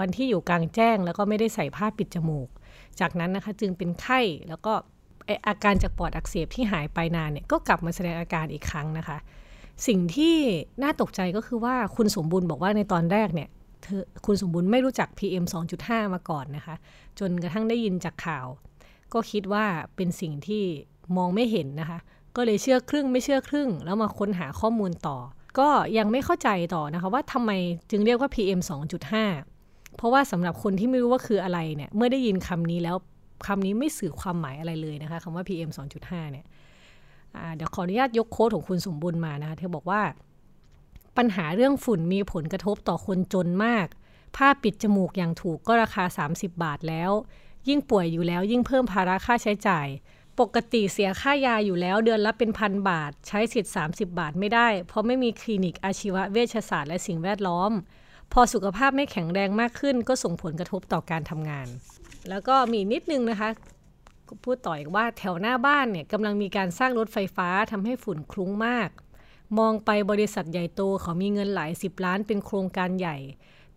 [0.00, 2.48] วันที่อยู่กลางแจ้ง แล้วก็ไม่ได้ใส่ผ้าปิดจมูก
[3.00, 4.72] จากนั้นนะคะจึงเป็นไข้แล้วก็
[5.48, 9.18] อาการจากปอดอักเสบที่หายไปนานเนี่ยก็กลับมาแสดงอาการอีกครั้งนะคะ
[9.86, 10.36] สิ่งที่
[10.82, 13.48] น่าตกใจก็คือว่าคุณสมบุญบอกว่าในตอนแรกเนี่ย
[14.26, 15.44] คุณสมบูรณ์ไม่รู้จัก PM
[15.78, 16.74] 2.5 มาก่อนนะคะ
[17.18, 18.46] จนกระทั่งได้ยินจากข่าว
[19.12, 19.64] ก็คิดว่า
[19.96, 20.64] เป็นสิ่งที่
[21.16, 21.98] มองไม่เห็นนะคะ
[22.36, 25.18] ก็เลยเชื่อครึ่งไม่เชื่อครึ่ง แล้วมาค้นหาข้อมูลต่อ
[25.58, 25.68] ก็
[25.98, 27.50] ยังไม่เข้าใจต่อนะคะว่าทำไม
[27.90, 28.60] จึงเรียกว่า PM
[29.28, 32.96] 2.5 เพราะว่าสำหรับคนที่ไม่รู้ว่าคืออะไรเนี่ยเมื่อได้ยินคำนี้แล้ว
[33.46, 36.44] คำนี้ไม่สื่อความหมายอะไรเลยนะคะคำว่า PM 2.5 เนี่ย
[37.54, 40.02] เดี๋ยวขออนุญาตยกโค้ดของคุณสมบุญมานะคะเธอบอกว่า
[41.16, 43.86] ปัญหาเรื่องฝุ่นมีผลกระทบต่อคนจนมาก
[44.36, 47.10] ผ้าปิดจมูกอย่างถูกก็ราคา 30 บาทแล้ว
[47.68, 49.86] ยิ่งป่วยอยู่แล้วยิ่งเพิ่มภาระค่าใช้จ่าย
[50.40, 57.72] ปกติเสียค่ายาอยู่แล้วเดือนละเป็นพันบาท ใช้สิทธิ์ 30 บาทไม่ได้ เพราะไม่มีคลินิกอาชีวะเวชศาสตร์และสิ่งแวดล้อม
[58.32, 61.66] พอสุขภาพไม่แข็งแรงมากขึ้น ก็ส่งผลกระทบต่อการทำงาน
[62.28, 63.50] แล้วก็มีนิดนึงนะคะ
[64.44, 68.90] พูดต่ออีกว่าแถวหน้าบ้านเนี่ยกำลังมีการสร้างรถไฟฟ้าทำให้ฝุ่นคลุ้งมาก
[69.58, 73.16] มองไปบริษัทใหญ่โตเขามีเงินหลายสิบล้านเป็นโครงการใหญ่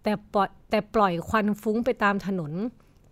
[0.03, 2.53] แต่ปล่อยแต่ปล่อยควันฟุ้งไปตามถนน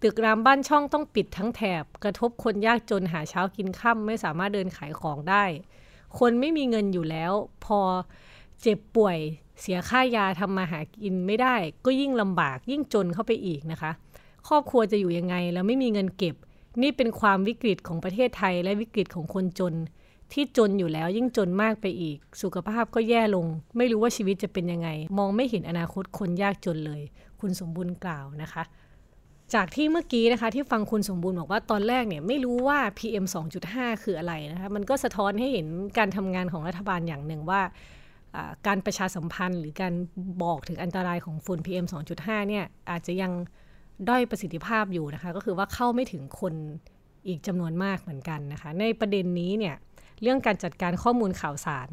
[0.02, 5.44] ตึกรามบ้านช่องต้องปิดทั้งแถบ กระทบคนยากจนหาเช้ากินค่ำไม่สามารถเดินขายของได้
[6.20, 7.32] คนไม่มีเงินอยู่แล้ว
[7.66, 7.80] พอ
[8.62, 9.18] เจ็บป่วย
[9.62, 13.92] เสียค่ายาทำมาหากินไม่ได้ ก็ยิ่งลำบากยิ่งจนเข้าไปอีกนะคะ
[14.48, 16.36] ครอบครัวจะอยู่ยังไงแล้วไม่มีเงินเก็บ
[16.82, 19.74] นี่เป็นความวิกฤตของประเทศไทยและวิกฤตของคนจน
[20.34, 23.46] ที่จนอยู่แล้วยิ่งจนมากไปอีก สุขภาพก็แย่ลง
[23.78, 27.02] ไม่รู้ว่าชีวิตจะเป็นยังไง มองไม่เห็นอนาคตคนยากจนเลย
[27.40, 28.64] คุณสมบูรณ์กล่าวนะคะ
[29.54, 33.26] จากที่เมื่อกี้นะคะ ที่ฟังคุณสมบูรณ์บอกว่าตอนแรกเนี่ยไม่รู้ว่า PM
[33.64, 37.62] 2.5 คืออะไรนะคะมันก็สะท้อนให้เห็นการทำงานของรัฐบาลอย่างหนึ่งว่า
[38.68, 39.94] การประชาสัมพันธ์หรือการ
[40.44, 41.86] บอกถึงอันตรายของฝุ่น PM
[42.18, 43.32] 2.5 เนี่ยอาจจะยัง
[44.10, 46.54] ด้อยประสิทธิภาพอยู่นะคะ ก็คือว่าเข้าไม่ถึงคน
[47.28, 49.76] อีกจำนวนมากเหมือนกันนะคะ ในประเด็นนี้เนี่ย
[50.22, 51.90] เรื่องการจัดการข้อมูลข่าวสาร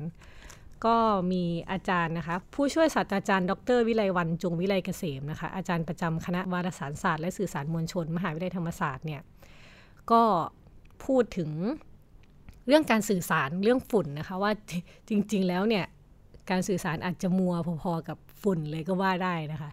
[0.87, 0.97] ก็
[1.33, 9.23] มีอาจารย์นะคะ ผู้ช่วยศาสตราจารย์ ดร วิไลวันจงวิไลเกษมนะคะ อาจารย์ประจำคณะวารสารศาสตร์และสื่อสารมวลชน มหาวิทยาลัยธรรมศาสตร์เนี่ย
[10.13, 10.23] ก็
[11.05, 11.51] พูดถึง
[12.67, 14.53] เรื่องการสื่อสารเรื่องฝุ่นนะคะว่า
[15.09, 15.85] จริง ๆ แล้วเนี่ย
[16.51, 19.71] การสื่อสารอาจจะมัวพอๆกับฝุ่นเลยก็ว่าได้นะคะ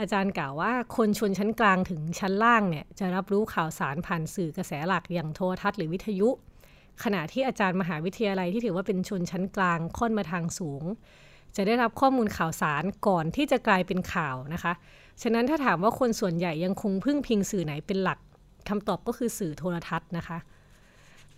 [0.00, 6.28] อาจารย์กล่าวว่าคนชนชั้นกลางถึงชั้นล่างเนี่ยจะรับรู้ข่าวสารผ่านสื่อกระแสหลักอย่างโทรทัศน์หรือวิทยุ
[7.04, 10.82] ขณะที่อาจารย์มหาวิทยาลัยที่ถือว่าเป็นชนชั้นกลางค่อนมาทางสูง
[11.56, 14.72] จะได้รับข้อมูลข่าวสารก่อนที่จะกลายเป็นข่าวนะคะ
[15.22, 18.18] ฉะนั้นถ้าถามว่าคนส่วนใหญ่ยังคงพึ่งพิงสื่อไหนเป็นหลัก
[18.68, 20.38] คำตอบก็คือสื่อโทรทัศน์นะคะ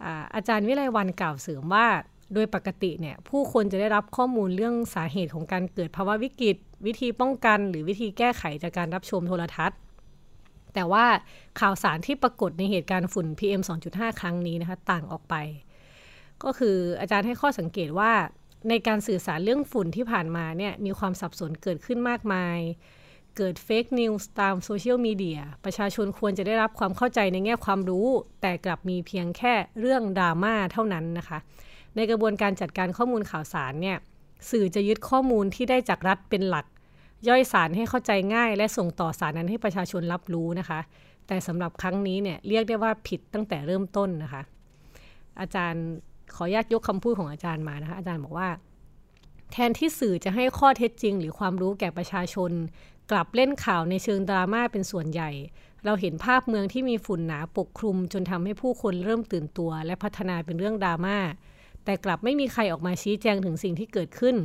[0.04, 1.86] อาอาจารย์วิไลวันกล่าวเสริมว่า
[2.34, 9.78] โดยปกติเนี่ยผู้คนจะได้รับข้อมูลเรื่องสาเหตุของการเกิดภาวะวิกฤต วิธีป้องกันหรือวิธีแก้ไขจากการรับชมโทรทัศน์
[10.74, 11.06] แต่ว่า
[11.60, 15.34] ข่าวสารที่ปรากฏในเหตุการณ์ฝุ่น PM 2.5 ครั้งนี้นะคะต่างออกไป
[16.44, 18.12] ก็คืออาจารย์ให้ข้อสังเกตว่า
[18.68, 22.58] ในการสื่อสารเรื่องฝุ่นที่ผ่านมาเนี่ยมีความสับสนเกิดขึ้นมากมาย
[23.36, 28.06] เกิด fake news ตามโซเชียลมีเดียประชาชนควรจะได้รับความเข้าใจในแง่ความรู้
[28.40, 31.38] แต่กลับมีเพียงแค่เรื่องดราม่าเท่านั้นนะคะ
[31.96, 33.98] ในกระบวนการจัดการข้อมูลข่าวสารเนี่ย
[34.50, 36.66] สื่อจะยึดข้อมูลที่ได้จากรัฐเป็นหลัก
[37.28, 40.80] ย่อยสารให้เข้าใจง่าย และส่งต่อสารนั้นให้ประชาชนรับรู้นะคะ
[41.26, 44.42] แต่สำหรับครั้งนี้เนี่ยเรียกได้ว่าผิดตั้งแต่เริ่มต้นนะคะ
[45.40, 45.84] อาจารย์
[46.34, 48.48] ขออนุญาตยกคำพูดของอาจารย์มานะคะอาจารย์บอกว่า
[49.52, 52.50] แทนที่สื่อจะให้ข้อเท็จจริง หรือความรู้แก่ประชาชน
[53.10, 55.30] กลับเล่นข่าวในเชิงดราม่าเป็นส่วนใหญ่
[55.84, 61.16] เราเห็นภาพเมืองที่มีฝุ่นหนาปกคลุม จนทำให้ผู้คนเริ่มตื่นตัว และพัฒนาเป็นเรื่องดราม่า
[61.86, 64.36] แต่กลับไม่มีใครออกมาชี้แจงถึงสิ่งที่เกิดขึ้น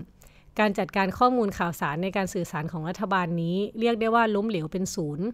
[0.60, 5.26] การจัดการข้อมูลข่าวสารในการสื่อสารของรัฐบาลนี้ เรียกได้ว่าล้มเหลวเป็นศูนย์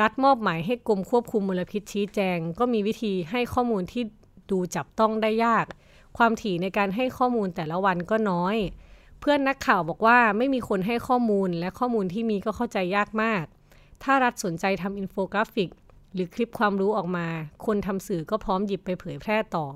[0.00, 4.02] รัฐมอบหมายให้กรมควบคุมมลพิษชี้แจง ก็มีวิธีให้ข้อมูลที่
[4.50, 5.66] ดูจับต้องได้ยาก
[6.18, 8.56] ความถี่ในการให้ข้อมูลแต่ละวันก็น้อย
[9.20, 13.44] เพื่อนนักข่าวบอกว่าไม่มีคนให้ข้อมูลและข้อมูลที่มีก็เข้าใจยากมาก
[14.02, 15.70] ถ้ารัฐสนใจทำอินโฟกราฟิก
[16.14, 17.26] หรือคลิปความรู้ออกมา
[17.66, 19.66] คนทำสื่อก็พร้อมหยิบไปเผยแพร่ต่อ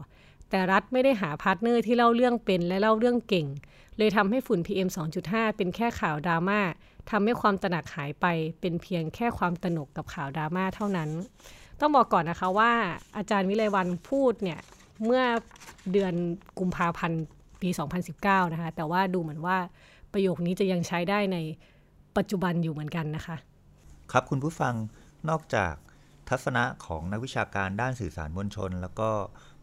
[0.54, 3.46] แต่รัฐไม่ได้หา partner ที่เล่าเรื่องเป็นและเล่าเรื่องเก่ง
[3.98, 4.88] เลยทำให้ฝุ่น PM
[5.22, 6.60] 2.5 เป็นแค่ข่าวดราม่า
[7.10, 8.26] ทำให้ความตระหนักหายไป
[8.60, 11.10] เป็นเพียงแค่ความตระหนกกับข่าวดราม่าเท่านั้น
[11.80, 12.72] ต้องบอกก่อนนะคะว่า
[13.16, 14.60] อาจารย์วิไลวรรณพูดเนี่ย
[15.04, 15.22] เมื่อ
[15.92, 16.14] เดือน
[16.58, 17.22] กุมภาพันธ์
[17.62, 17.68] ปี
[18.10, 19.56] 2019 นะคะ แต่ว่าดูเหมือนว่า
[20.12, 21.38] ประโยคนี้จะยังใช้ได้ใน
[22.16, 23.36] ปัจจุบันอยู่เหมือนกันนะคะ
[24.12, 24.74] ครับคุณผู้ฟัง
[25.28, 25.74] นอกจาก
[26.28, 29.10] ทัศนะของนักวิชาการด้านสื่อสารมวลชน แล้วก็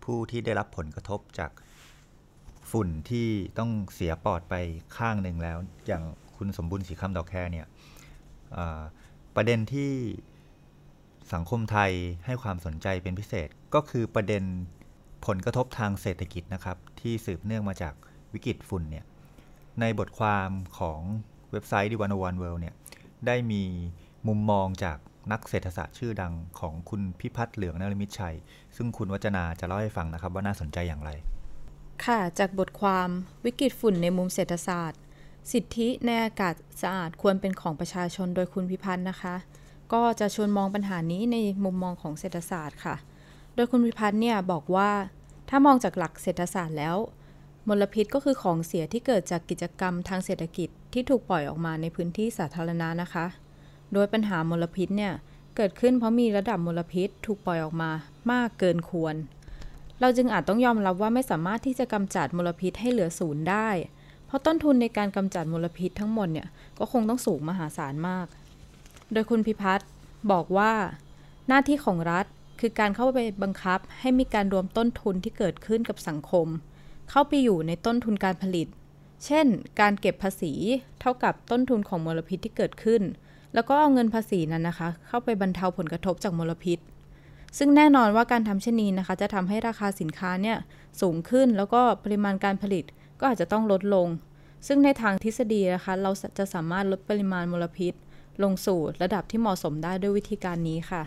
[0.05, 1.51] ผู้ที่ได้รับผลกระทบจาก
[2.71, 3.27] ฝุ่นที่
[3.59, 4.55] ต้องเสียปอดไป
[4.97, 6.03] ข้างหนึ่งแล้ว อย่าง
[6.35, 7.67] คุณสมบุญสีคำดอกแคเนี่ย
[9.35, 9.91] ประเด็นที่
[11.33, 11.91] สังคมไทย
[12.25, 14.43] ให้ความสนใจเป็นพิเศษก็คือประเด็น
[15.25, 17.93] ผลกระทบทางเศรษฐกิจนะครับ ที่สืบเนื่องมาจาก
[18.33, 19.05] วิกฤตฝุ่นเนี่ย
[19.79, 20.99] ในบทความของ
[21.51, 22.75] เว็บไซต์ดิวันวันเวิลด์เนี่ย
[23.27, 23.63] ได้มี
[24.27, 24.97] มุมมองจาก
[25.31, 28.35] นักเศรษฐศาสตร์ชื่อดังของคุณพิพัฒน์เหลืองนรมิตชัย
[28.75, 31.11] ซึ่งคุณวัจนาจะเล่าให้ฟังนะครับว่าน่าสนใจอย่างไร
[32.05, 33.09] ค่ะ จากบทความ
[33.45, 35.01] วิกฤตฝุ่นในมุมเศรษฐศาสตร์
[35.51, 39.35] สิทธิในอากาศสะอาดควรเป็นของประชาชนโดยคุณพิพัฒน์นะคะ
[39.93, 42.95] ก็จะชวนมองปัญหานี้ในมุมมองของเศรษฐศาสตร์ค่ะ
[43.55, 44.91] โดยคุณพิพัฒน์เนี่ยบอกว่า
[45.49, 46.97] ถ้ามองจากหลักเศรษฐศาสตร์แล้ว
[47.67, 53.25] มลพิษก็คือของเสียที่เกิดจากกิจกรรมทางเศรษฐกิจที่ถูกปล่อยออกมาในพื้นที่สาธารณะนะคะ
[53.93, 55.13] โดยปัญหามลพิษเนี่ย
[55.55, 57.91] เกิดขึ้นเพราะมีระดับมลพิษถูกปล่อยออกมา
[58.31, 59.15] มากเกินควร
[60.01, 63.69] เราจึงอาจต้องยอมรับว่าไม่สามารถที่จะกำจัดมลพิษให้เหลือศูนย์ได้
[64.25, 66.47] เพราะต้นทุนในการกำจัดมลพิษทั้งหมดเนี่ย
[66.79, 68.27] ก็คงต้องสูงมหาศาลมาก
[69.13, 69.87] โดยคุณพิพัฒน์
[70.31, 70.71] บอกว่า
[71.47, 72.25] หน้าที่ของรัฐ
[72.59, 76.47] คือการเข้าไปบังคับให้มีการรวมต้นทุนที่เกิดขึ้นกับสังคม
[77.09, 78.67] เข้าไปอยู่ในต้นทุนการผลิต
[79.25, 79.47] เช่น
[79.79, 80.53] การเก็บภาษี
[80.99, 83.01] เท่ากับต้นทุนของมลพิษที่เกิดขึ้น
[83.53, 86.79] แล้วก็เอาเงินภาษีนั้นนะคะ เข้าไปบรรเทาผลกระทบจากมลพิษ
[87.57, 90.57] ซึ่งแน่นอนว่าการทำเช่นนี้นะคะ จะทำให้ราคาสินค้าเนี่ย
[91.01, 92.83] สูงขึ้นแล้วก็ปริมาณการผลิต
[93.19, 94.07] ก็อาจจะต้องลดลง
[94.67, 97.93] ซึ่งในทางทฤษฎีนะคะ เราจะสามารถลดปริมาณมลพิษ
[98.43, 101.03] ลงสู่ระดับที่เหมาะสมได้ด้วยวิธีการนี้ค่ะ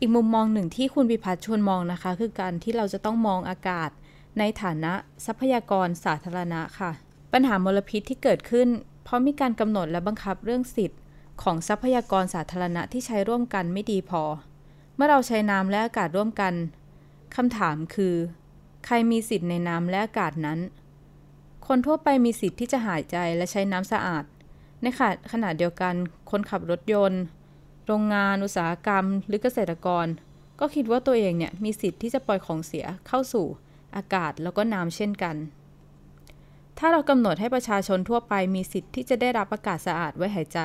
[0.00, 3.90] อีกมุมมองหนึ่งที่คุณพิพัฒน์ชวนมองนะคะ คือการที่เราจะต้องมองอากาศ
[4.38, 4.92] ในฐานะ
[5.26, 6.90] ทรัพยากรสาธารณะค่ะ
[7.32, 8.68] ปัญหามลพิษที่เกิดขึ้น
[9.04, 10.98] เพราะมีการกำหนดและบังคับเรื่องสิทธิ์
[11.42, 14.22] ของทรัพยากรสาธารณะที่ใช้ร่วมกันไม่ดีพอ
[14.94, 16.54] เมื่อเราใช้น้ำและอากาศร่วมกัน
[17.36, 18.14] คำถามคือ
[18.86, 20.58] ใครมีสิทธิ์ในน้ำและอากาศนั้น
[21.66, 24.24] คนทั่วไปมีสิทธิ์ที่จะหายใจและใช้น้ำสะอาด
[24.82, 24.86] ใน
[25.32, 25.94] ขณะเดียวกัน
[26.30, 27.22] คนขับรถยนต์
[27.86, 30.06] โรงงาน อุตสาหกรรม หรือเกษตรกร
[30.60, 33.46] ก็คิดว่าตัวเองเนี่ยมีสิทธิ์ที่จะปล่อยของเสียเข้าสู่
[33.96, 35.36] อากาศแล้วก็น้ำเช่นกัน
[36.78, 40.60] ถ้าเรากำหนดให้ประชาชนทั่วไปมีสิทธิ์ที่จะได้รับอากาศสะอาดไว้หายใจ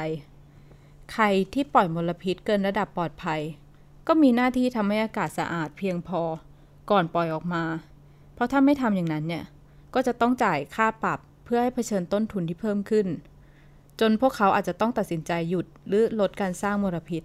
[1.11, 3.41] ใครที่ปล่อยมลพิษเกินระดับปลอดภัย
[4.07, 6.21] ก็มีหน้าที่ทำให้อากาศสะอาดเพียงพอ
[6.91, 7.63] ก่อนปล่อยออกมา
[8.33, 9.43] เพราะถ้าไม่ทำอย่างนั้นเนี่ย
[9.93, 13.07] ก็จะต้องจ่ายค่าปรับเพื่อให้เผชิญต้นทุนที่เพิ่มขึ้น
[13.99, 17.23] จนพวกเขาอาจจะต้องตัดสินใจหยุดหรือลดการสร้างมลพิษ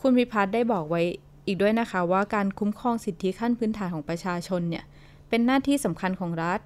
[0.00, 1.02] คุณวิพัฒน์ได้บอกไว้
[1.46, 4.84] อีกด้วยนะคะว่าการคุ้มครองสิทธิขั้นพื้นฐานของประชาชนเนี่ย
[5.28, 6.60] เป็นหน้าที่สำคัญของรัฐ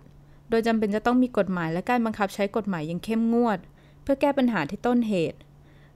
[0.50, 5.38] โดยจำเป็นจะต้องมีกฎหมายและการบังคับใช้กฎหมายอย่างเข้มงวดเพื่อแก้ปัญหาที่ต้นเหตุ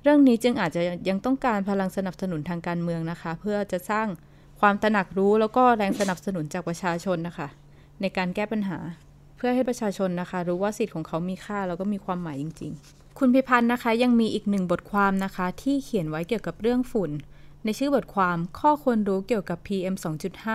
[0.02, 4.06] เรื่องนี้จึงอาจจะยังต้องการพลังสนับสนุนทางการเมืองนะคะ เพื่อจะสร้าง
[4.60, 7.48] ความตระหนักรู้แล้วก็แรงสนับสนุนจากประชาชนนะคะ
[8.00, 8.78] ในการแก้ปัญหา
[9.36, 17.10] เพื่อให้ประชาชนนะคะ รู้ว่าสิทธิ์ของเขามีค่าแล้วก็มีความหมายจริง ๆ คุณพิพัฒน์นะคะยังมีอีกหนึ่งบทความนะคะ ที่เขียนไว้เกี่ยวกับเรื่องฝุ่น
[17.64, 19.94] ในชื่อบทความข้อควรรู้เกี่ยวกับ PM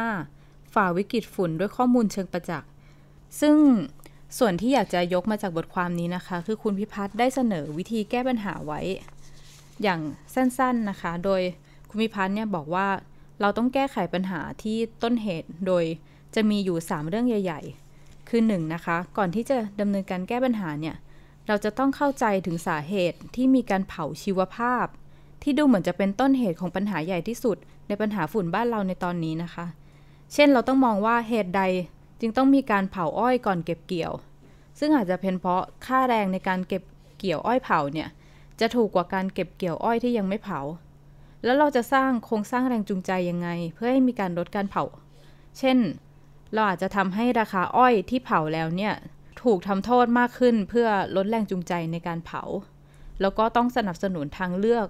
[0.05, 2.69] 2.5 ฝ่าวิกฤตฝุ่นด้วยข้อมูลเชิงประจักษ์
[3.41, 3.57] ซึ่ง
[4.37, 8.81] ส่วนที่อยากจะยกมาจากบทความนี้นะคะ คือคุณพิพัฒน์ได้เสนอวิธีแก้ปัญหาไว้
[9.83, 9.99] อย่าง
[10.33, 11.41] สั้นๆนะคะ โดย
[11.89, 12.87] คุณพิพัฒน์เนี่ยบอกว่า
[13.41, 15.83] เราต้องแก้ไขปัญหาที่ต้นเหตุโดย
[16.35, 17.61] จะมีอยู่ 3 เรื่องใหญ่
[17.95, 20.95] ๆ คือ1นนะคะ ก่อนที่จะดำเนินการแก้ปัญหาเนี่ย
[21.47, 24.85] เราจะต้องเข้าใจถึงสาเหตุที่มีการเผาชีวภาพ
[25.43, 29.65] ที่ดูเหมือนจะเป็นต้นเหตุของปัญหาใหญ่ที่สุด ในปัญหาฝุ่นบ้านเราในตอนนี้นะคะ
[30.33, 31.63] เช่นเราต้องมองว่าเหตุใด
[32.21, 34.13] จึงต้องมีการเผาอ้อยก่อนเก็บเกี่ยว
[34.79, 36.83] ซึ่งอาจจะเป็นเพราะค่าแรงในการเก็บ
[37.17, 38.09] เกี่ยวอ้อยเผาเนี่ย
[38.59, 40.61] จะถูกกว่าการเก็บเกี่ยวอ้อยที่ยังไม่เผา
[41.43, 44.83] แล้วเราจะสร้างโครงสร้างแรงจูงใจยังไง เพื่อให้มีการลดการเผา
[45.59, 45.77] เช่น
[46.53, 48.93] เราอาจจะทำให้ราคาอ้อยที่เผาแล้วเนี่ย
[49.43, 52.43] ถูกทำโทษมากขึ้นเพื่อลดแรงจูงใจในการเผา
[53.21, 54.87] แล้วก็ต้องสนับสนุนทางเลือก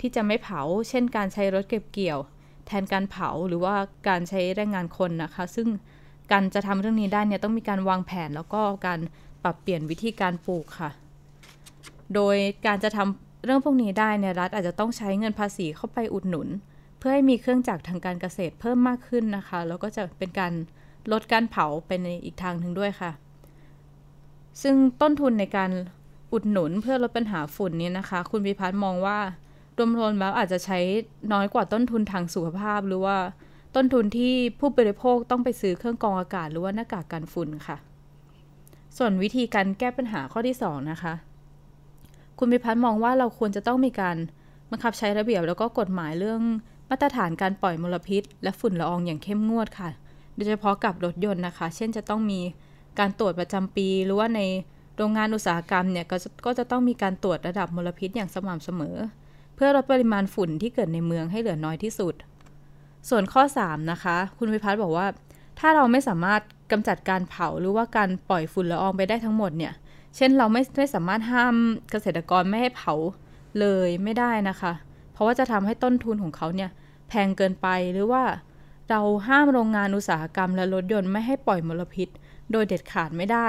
[0.00, 2.18] ที่จะไม่เผา เช่น การใช้รถเก็บเกี่ยว
[2.66, 3.76] แทนการเผาหรือว่า
[4.08, 5.68] การใช้แรงงานคนนะคะ ซึ่ง
[6.32, 9.00] การจะทำเรื่องนี้ได้เนี่ยต้องมีการวางแผนแล้วก็การ
[9.42, 10.90] ปรับเปลี่ยนวิธีการปลูกค่ะ
[12.14, 16.48] โดยการจะทำเรื่องพวกนี้ได้เนี่ยรัฐอาจจะต้องใช้เงินภาษีเข้าไปอุดหนุน
[16.98, 20.52] เพื่อให้มีเครื่องจักรทางการเกษตรเพิ่มมากขึ้นนะคะ แล้วก็จะเป็นการ
[21.12, 23.10] ลดการเผาไปในอีกทางหนึ่งด้วยค่ะ
[24.62, 25.70] ซึ่งต้นทุนในการ
[26.32, 29.18] อุดหนุนเพื่อลดปัญหาฝุ่นนี้นะคะ คุณพิพัฒน์มองว่า
[29.98, 30.78] รวมๆแล้วอาจจะใช้
[31.32, 33.16] น้อยกว่าต้นทุนทางสุขภาพหรือว่า
[33.74, 37.76] ต้นทุนที่ผู้บริโภคต้องไปซื้อเครื่องกรองอากาศหรือว่าหน้ากากกันฝุ่นค่ะ
[38.96, 41.14] ส่วนวิธีการแก้ปัญหาข้อที่ 2 นะคะ
[42.38, 44.16] คุณพิพัฒน์มองว่าเราควรจะต้องมีการ
[44.70, 46.40] บังคับใช้ระเบียบแล้วก็กฎหมายเรื่อง
[46.90, 49.90] มาตรฐานการปล่อยมลพิษ และฝุ่นละอองอย่างเข้มงวดค่ะ
[50.34, 52.40] โดยเฉพาะกับรถยนต์นะคะ เช่นจะต้องมี
[52.98, 54.40] การตรวจประจำปี หรือว่าใน
[54.96, 56.12] โรงงานอุตสาหกรรมเนี่ยก
[56.46, 58.96] ก็จะต้องมีการตรวจระดับมลพิษอย่างสม่ำเสมอ
[59.54, 62.14] เพื่อลดปริมาณฝุ่นที่เกิดในเมืองให้เหลือน้อยที่สุด
[63.08, 65.06] ส่วนข้อ 3 นะคะ คุณวิพัฒน์บอกว่า
[65.58, 69.72] ถ้าเราไม่สามารถกำจัดการเผาหรือว่าการปล่อยฝุ่นละอองไปได้ทั้งหมดเนี่ย
[70.16, 71.54] เช่นเราไม่ไม่สามารถห้าม
[71.90, 72.94] เกษตรกรไม่ให้เผา
[73.60, 74.72] เลยไม่ได้นะคะ
[75.12, 76.70] เพราะว่าจะทำให้ต้นทุนของเขาเนี่ย
[77.08, 78.22] แพงเกินไปหรือว่า
[78.90, 82.08] เราห้ามโรงงานอุตสาหกรรมและรถยนต์ไม่ให้ปล่อยมลพิษ
[82.52, 83.48] โดยเด็ดขาดไม่ได้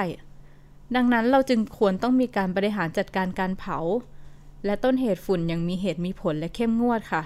[0.96, 3.78] ดังนั้นเราจึงควรต้องมีการบริหารจัดการการเผา
[4.66, 7.24] และต้นเหตุฝุ่นยังมีเหตุมีผลและเข้มงวดค่ะ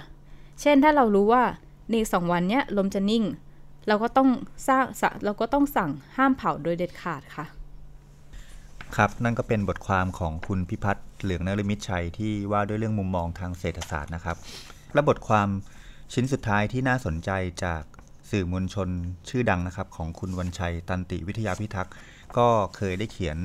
[0.60, 1.44] เช่นถ้าเรารู้ว่า
[1.90, 3.24] ในสองวันเนี้ยลมจะนิ่ง
[3.88, 4.28] เราก็ต้อง
[4.68, 4.84] สร้าง
[5.24, 7.46] เราก็ต้องสั่งห้ามเผาโดยเด็ดขาดค่ะ
[8.96, 14.36] ครับนั่นก็เป็นบทความของคุณพิพัฒน์เหลืองนฤมิตชัยที่ว่าด้วยเรื่องมุมมองทางเศรษฐศาสตร์นะครับ
[14.94, 15.48] และบทความ
[16.14, 17.30] ชิ้นสุดท้ายที่น่าสนใจ
[17.64, 17.82] จาก
[18.30, 18.88] สื่อมวลชน
[19.28, 21.94] ชื่อดังนะครับของคุณวันชัยตันติวิทยาพิทักษ์
[22.38, 23.38] ก็เคยได้เขียน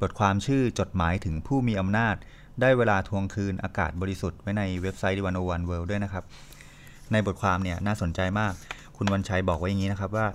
[0.00, 2.16] บทความชื่อจดหมายถึงผู้มีอำนาจ
[2.60, 6.24] ได้เวลาทวงคืนอากาศบริสุทธิ์ไว้ในเว็บไซต์วันโอวันเวิลด์ด้วยนะครับ
[7.12, 8.52] ในบทความเนี่ยน่าสนใจมาก
[8.96, 10.26] คุณวันชัยบอกไว้อย่างนี้นะครับว่า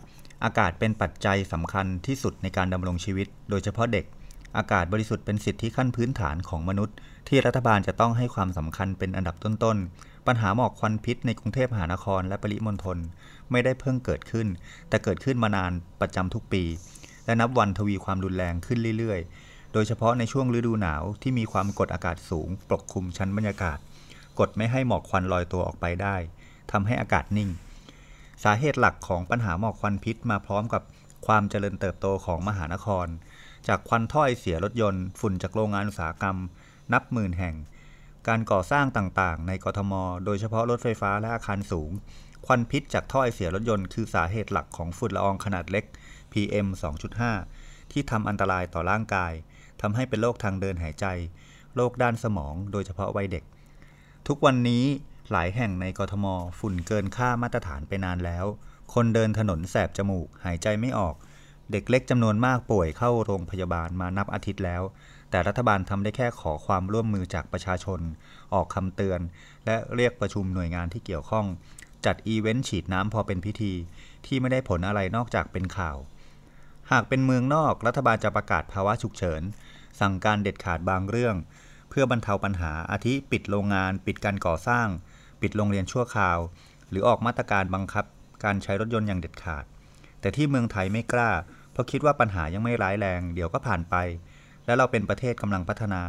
[0.43, 4.05] อากาศเป็นปัจจัยสำคัญที่สุดในการดำรงชีวิต โดยเฉพาะเด็ก
[4.57, 6.95] อากาศบริสุทธิ์เป็นสิทธิขั้นพื้นฐานของมนุษย์
[7.29, 12.97] ที่รัฐบาลจะต้องให้ความสำคัญเป็นอันดับต้นๆ ปัญหาหมอกควันพิษในกรุงเทพมหานครและปริมณฑล
[13.51, 14.47] ไม่ได้เพิ่งเกิดขึ้น
[14.89, 16.63] แต่เกิดขึ้นมานานประจำทุกปี
[17.25, 23.77] และนับวันทวีความรุนแรงขึ้นเรื่อยๆ โดยเฉพาะในช่วงฤดูหนาวที่มีความกดอากาศสูง ปกคลุมชั้นบรรยากาศ
[24.39, 26.15] กดไม่ให้หมอกควันลอยตัวออกไปได้
[26.71, 27.49] ทำให้อากาศนิ่ง
[28.43, 30.83] สาเหตุหลักของปัญหาหมอกควันพิษมาพร้อมกับ
[31.25, 33.07] ความเจริญเติบโตของมหานคร
[33.67, 36.37] จากควันถ้อยเสียรถยนต์ ฝุ่นจากโรงงานอุตสาหกรรม
[36.93, 37.55] นับหมื่นแห่ง
[38.27, 39.93] การก่อสร้างต่างๆ ในกทม
[40.25, 41.91] โดยเฉพาะรถไฟฟ้าและอาคารสูง
[42.45, 45.85] ควันพิษจากถ้อยเสียรถยนต์คือสาเหตุหลักของฝุ่นละอองขนาดเล็ก
[46.31, 46.67] PM
[47.29, 49.33] 2.5 ที่ทำอันตรายต่อร่างกาย
[49.81, 51.05] ทำให้เป็นโรคทางเดินหายใจ
[51.75, 53.43] โรคด้านสมอง โดยเฉพาะวัยเด็ก
[54.27, 54.83] ทุกวันนี้
[55.31, 56.25] หลายแห่งในกทม
[56.59, 58.45] ฝุ่นเกินค่ามาตรฐานไปนานแล้ว
[58.93, 61.15] คนเดินถนนแสบจมูก หายใจไม่ออก
[61.71, 64.83] เด็กเล็กจำนวนมากป่วยเข้าโรงพยาบาลมานับอาทิตย์แล้ว
[65.29, 67.99] แต่รัฐบาลทำได้แค่ขอความร่วมมือจากประชาชน
[68.53, 69.19] ออกคำเตือน
[69.65, 71.45] และเรียกประชุมหน่วยงานที่เกี่ยวข้อง
[72.05, 73.73] จัดอีเวนต์ฉีดน้ำพอเป็นพิธี
[74.25, 75.97] ที่ไม่ได้ผลอะไรนอกจากเป็นข่าว
[76.91, 79.41] หากเป็นเมืองนอกรัฐบาลจะประกาศภาวะฉุกเฉิน
[79.99, 81.35] สั่งการเด็ดขาดบางเรื่อง
[81.89, 84.87] เพื่อบรรเทาปัญหาอาทิปิดโรงงาน ปิดการก่อสร้าง
[85.41, 86.39] ปิดโรงเรียนชั่วคราว
[86.89, 88.05] หรือออกมาตรการบังคับ
[88.43, 89.65] การใช้รถยนต์อย่างเด็ดขาด
[90.21, 91.31] แต่ที่เมืองไทยไม่กล้า
[91.71, 93.95] เพราะคิดว่าปัญหายังไม่ร้ายแรง เดี๋ยวก็ผ่านไป
[94.65, 96.01] และเราเป็นประเทศกำลังพัฒนา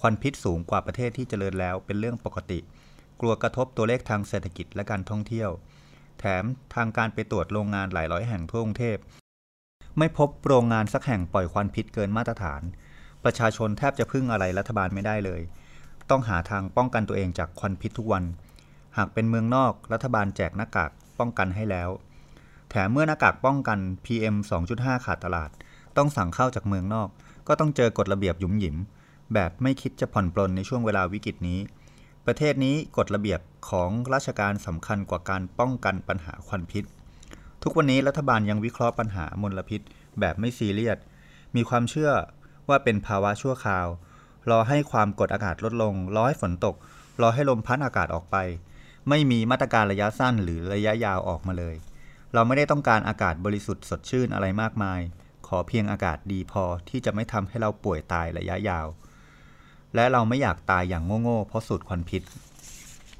[0.00, 2.58] ควันพิษสูงกว่าประเทศที่เจริญแล้วเป็นเรื่องปกติ
[3.20, 5.50] กลัวกระทบตัวเลขทางเศรษฐกิจและการท่องเที่ยว
[6.18, 8.98] แถมทางการไปตรวจโรงงานหลายร้อยแห่งทั่วกรุงเทพ
[9.98, 12.62] ไม่พบโรงงานสักแห่งปล่อยควันพิษเกินมาตรฐาน
[13.24, 15.40] ประชาชนแทบจะพึ่งอะไรรัฐบาลไม่ได้เลย
[16.10, 18.24] ต้องหาทางป้องกันตัวเองจากควันพิษทุกวัน
[18.96, 21.90] หากเป็นเมืองนอกรัฐบาลแจกหน้ากากป้องกันให้แล้ว
[22.70, 24.36] แถมเมื่อหน้ากากป้องกัน PM
[24.70, 25.50] 2.5 ขาดตลาด
[25.96, 27.08] ต้องสั่งเข้าจากเมืองนอก
[27.48, 28.76] ก็ต้องเจอกฎระเบียบยุ่มหยิม
[29.34, 31.58] แบบไม่คิดจะผ่อนปลนในช่วงเวลาวิกฤตนี้
[32.26, 36.84] ประเทศนี้กฎระเบียบของราชการสำคัญกว่าการป้องกันปัญหาควันพิษ
[37.62, 39.80] ทุกวันนี้รัฐบาลยังวิเคราะห์ปัญหามลพิษ
[40.20, 40.98] แบบไม่ซีเรียส
[41.56, 42.12] มีความเชื่อ
[42.68, 43.86] ว่าเป็นภาวะชั่วคราว
[44.50, 46.74] รอให้ความกดอากาศลดลง รอให้ฝนตก
[47.22, 48.36] รอให้ลมพัดอากาศออกไป
[49.08, 51.76] ไม่มีมาตรการระยะสั้นหรือระยะยาวออกมาเลย
[52.34, 55.00] เราไม่ได้ต้องการอากาศบริสุทธิ์สดชื่นอะไรมากมาย
[55.46, 58.86] ขอเพียงอากาศดีพอที่จะไม่ทำให้เราป่วยตายระยะยาว
[59.94, 62.22] และเราไม่อยากตายอย่างโง่ๆเพราะสูดควันพิษ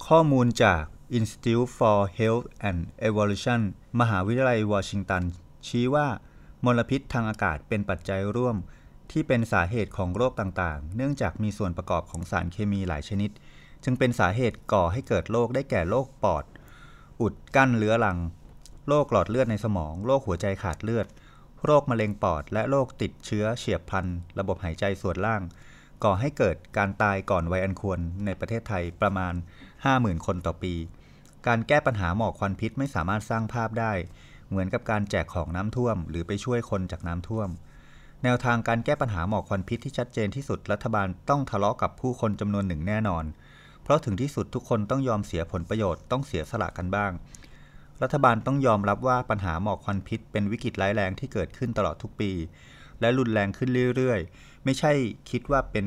[0.07, 0.83] ข้อมูลจาก
[1.19, 3.61] Institute for Health and Evolution
[4.01, 5.23] มหาวิทยาลัยวอชิงตัน
[5.67, 6.07] ชี้ว่า
[6.65, 8.57] มลพิษทางอากาศเป็นปัจจัยร่วม
[9.11, 13.31] ที่เป็นสาเหตุของโรคต่างๆ เนื่องจากมีส่วนประกอบของสารเคมีหลายชนิด
[13.85, 16.45] จึงเป็นสาเหตุก่อให้เกิดโรคได้แก่โรคปอด
[17.21, 18.19] อุดกั้นเรื้อรัง
[18.89, 21.07] โรคหลอดเลือดในสมอง โรคหัวใจขาดเลือด
[21.65, 24.07] โรคมะเร็งปอด และโรคติดเชื้อเฉียบพลัน
[24.39, 25.43] ระบบหายใจส่วนล่าง
[26.05, 29.35] ก่อให้เกิดการตายก่อนวัยอันควรในประเทศไทยประมาณ
[29.81, 30.75] 50,000 คนต่อปี
[31.47, 33.93] การแก้ปัญหาหมอกควันพิษไม่สามารถสร้างภาพได้
[34.49, 37.49] เหมือนกับการแจกของน้ำท่วม หรือไปช่วยคนจากน้ำท่วม
[38.25, 43.25] แนวทางการแก้ปัญหาหมอกควันพิษที่ชัดเจนที่สุดรัฐบาลต้องทะเลาะกับผู้คนจำนวนหนึ่งแน่นอน
[43.83, 47.13] เพราะถึงที่สุดทุกคนต้องยอมเสียผลประโยชน์ต้องเสียสละกันบ้าง
[48.03, 52.31] รัฐบาลต้องยอมรับว่าปัญหาหมอกควันพิษ เป็นวิกฤตร้ายแรงที่เกิดขึ้นตลอดทุกปี
[53.01, 54.93] และรุนแรงขึ้นเรื่อยๆ ไม่ใช่
[55.31, 55.87] คิดว่าเป็น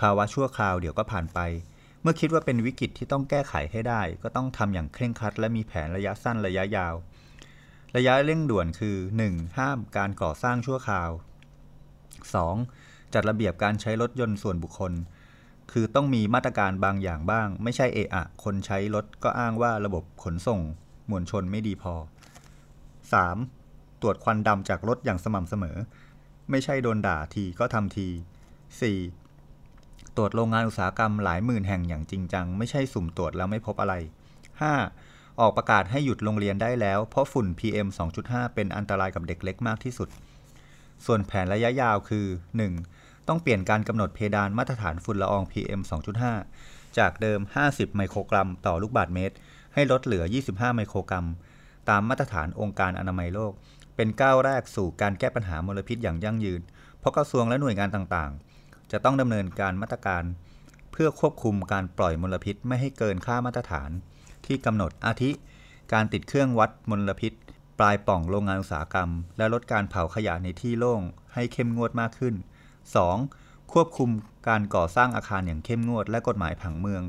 [0.00, 1.38] ภาวะชั่วคราวเดี๋ยวก็ผ่านไป
[2.02, 6.94] เมื่อคิดว่าเป็นวิกฤตที่ต้องแก้ไขให้ได้ ก็ต้องทำอย่างเคร่งครัด และมีแผนระยะสั้นระยะยาว
[7.96, 8.96] ระยะเร่งด่วนคือ
[9.28, 9.58] 1.
[9.58, 11.10] ห้ามการก่อสร้างชั่วคราว
[11.92, 13.14] 2.
[13.14, 14.92] จัดระเบียบการใช้รถยนต์ส่วนบุคคล
[15.72, 20.60] คือต้องมีมาตรการบางอย่างบ้าง ไม่ใช่เอะอะ คนใช้รถก็อ้างว่าระบบขนส่ง
[21.10, 21.94] มวลชนไม่ดีพอ
[23.18, 24.02] 3.
[24.02, 25.76] ตรวจควันดำจากรถอย่างสม่ำเสมอ
[26.50, 28.08] ไม่ใช่โดนด่าทีก็ทำที
[29.32, 30.16] 4.
[30.16, 33.94] ตรวจโรงงานอุตสาหกรรมหลายหมื่นแห่งอย่างจริงจัง ไม่ใช่สุ่มตรวจแล้วไม่พบอะไร
[34.68, 35.40] 5.
[35.40, 37.88] ออกประกาศให้หยุดโรงเรียนได้แล้ว เพราะฝุ่น PM
[38.20, 40.08] 2.5 เป็นอันตรายกับเด็กเล็กมากที่สุด
[41.04, 42.26] ส่วนแผนระยะยาวคือ
[42.66, 42.95] 1.
[43.28, 45.80] ต้องเปลี่ยนการกำหนดเพดานมาตรฐานฝุ่นละออง PM
[46.38, 49.34] 2.5 จากเดิม 50 ไมโครกรัมต่อลูกบาศก์เมตร
[49.74, 51.26] ให้ลดเหลือ 25 ไมโครกรัม
[51.88, 53.52] ตามมาตรฐานองค์การอนามัยโลก
[53.96, 56.60] เป็นก้าวแรกสู่การแก้ปัญหามลพิษอย่างยั่งยืน
[56.98, 60.24] เพราะกระทรวงและหน่วยงานต่างๆ จะต้องดำเนินการมาตรการ
[60.92, 63.90] เพื่อควบคุมการปล่อยมลพิษไม่ให้เกินค่ามาตรฐาน
[64.46, 65.30] ที่กำหนดอาทิ
[65.92, 67.32] การติดเครื่องวัดมลพิษ
[67.78, 71.02] ปลายป่องโรงงานอุตสาหกรรม และลดการเผาขยะในที่โล่ง
[71.34, 72.34] ให้เข้มงวดมากขึ้น
[72.94, 73.72] 2.
[73.72, 74.10] ควบคุม
[74.48, 77.02] การก่อสร้างอาคารอย่างเข้มงวด และกฎหมายผังเมือง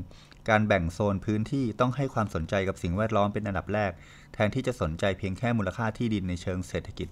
[0.48, 3.90] การแบ่งโซนพื้นที่ต้องให้ความสนใจกับสิ่งแวดล้อมเป็นอันดับแรก
[4.34, 7.08] แทนที่จะสนใจเพียงแค่มูลค่าที่ดินในเชิงเศรษฐกิจ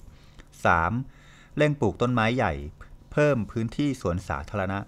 [0.77, 1.57] 3.
[1.57, 2.53] เร่งปลูกต้นไม้ใหญ่
[3.13, 4.79] เพิ่มพื้นที่สวนสาธารณะ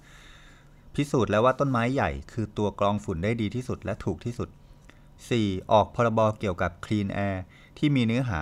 [0.94, 4.48] พิสูจน์แล้วว่าต้นไม้ใหญ่ คือตัวกรองฝุ่นได้ดีที่สุดและถูกที่สุด
[5.30, 5.72] 4.
[5.72, 7.38] ออกพรบเกี่ยวกับ Clean Air
[7.78, 8.40] ที่มีเนื้อหา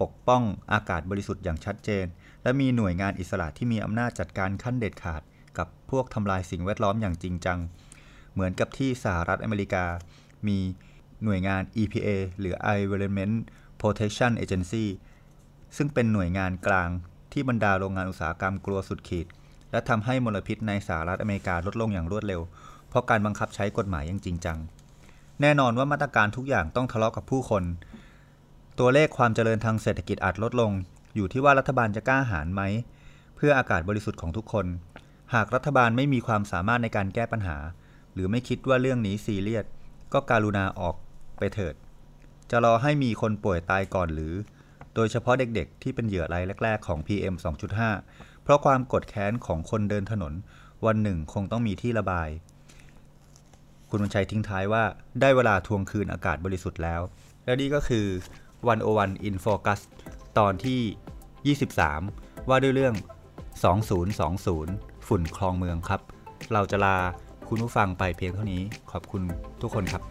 [0.00, 2.06] ปกป้องอากาศบริสุทธิ์อย่างชัดเจน
[2.42, 5.22] และมีหน่วยงานอิสระที่มีอำนาจจัดการขั้นเด็ดขาด
[5.58, 7.58] กับพวกทำลายสิ่งแวดล้อมอย่างจริงจัง
[8.32, 9.84] เหมือนกับที่สหรัฐอเมริกา
[10.46, 10.58] มี
[11.24, 13.34] หน่วยงาน EPA หรือ Environment
[13.80, 14.86] Protection Agency
[15.76, 16.88] ซึ่งเป็นหน่วยงานกลาง
[17.32, 19.26] ที่บรรดาโรงงานอุตสาหกรรมกลัวสุดขีด
[19.70, 22.40] และทำให้มลพิษในสหรัฐอเมริกาลดลงอย่างรวดเร็ว
[22.88, 24.58] เพราะการบังคับใช้กฎหมายอย่างจริงจัง
[25.40, 27.64] แน่นอนว่ามาตรการทุกอย่างต้องทะเลาะกับผู้คน
[28.78, 30.72] ตัวเลขความเจริญทางเศรษฐกิจอาจลดลง
[31.14, 32.62] อยู่ที่ว่ารัฐบาลจะกล้าหาญไหม
[33.36, 34.66] เพื่ออากาศบริสุทธิ์ของทุกคน
[35.34, 37.56] หากรัฐบาลไม่มีความสามารถในการแก้ปัญหา
[38.12, 39.66] หรือไม่คิดว่าเรื่องนี้ซีเรียส
[40.12, 40.96] ก็การุณาออก
[41.38, 41.74] ไปเถิด
[42.50, 44.34] จะรอให้มีคนป่วยตายก่อนหรือ
[44.94, 47.34] โดยเฉพาะเด็กๆ ที่เป็นเหยื่อรายแรก ๆ ของ PM
[47.88, 50.32] 2.5 เพราะความกดแค้นของคนเดินถนน
[50.86, 52.28] วันหนึ่งคงต้องมีที่ระบาย
[53.90, 54.84] คุณวันชัยทิ้งท้ายว่า
[55.20, 57.00] ได้เวลาทวงคืนอากาศบริสุทธิ์แล้ว
[57.44, 58.06] และนี่ก็คือ
[58.66, 59.80] 101 in Focus
[60.38, 61.56] ตอนที่
[62.06, 62.94] 23 ว่าด้วยเรื่อง
[64.20, 66.00] 2020 ฝุ่นคลองเมืองครับ
[66.52, 66.96] เราจะลา
[67.48, 68.62] คุณผู้ฟังไปเพียงเท่านี้
[68.92, 69.22] ขอบคุณ
[69.60, 70.02] ทุกคนครับ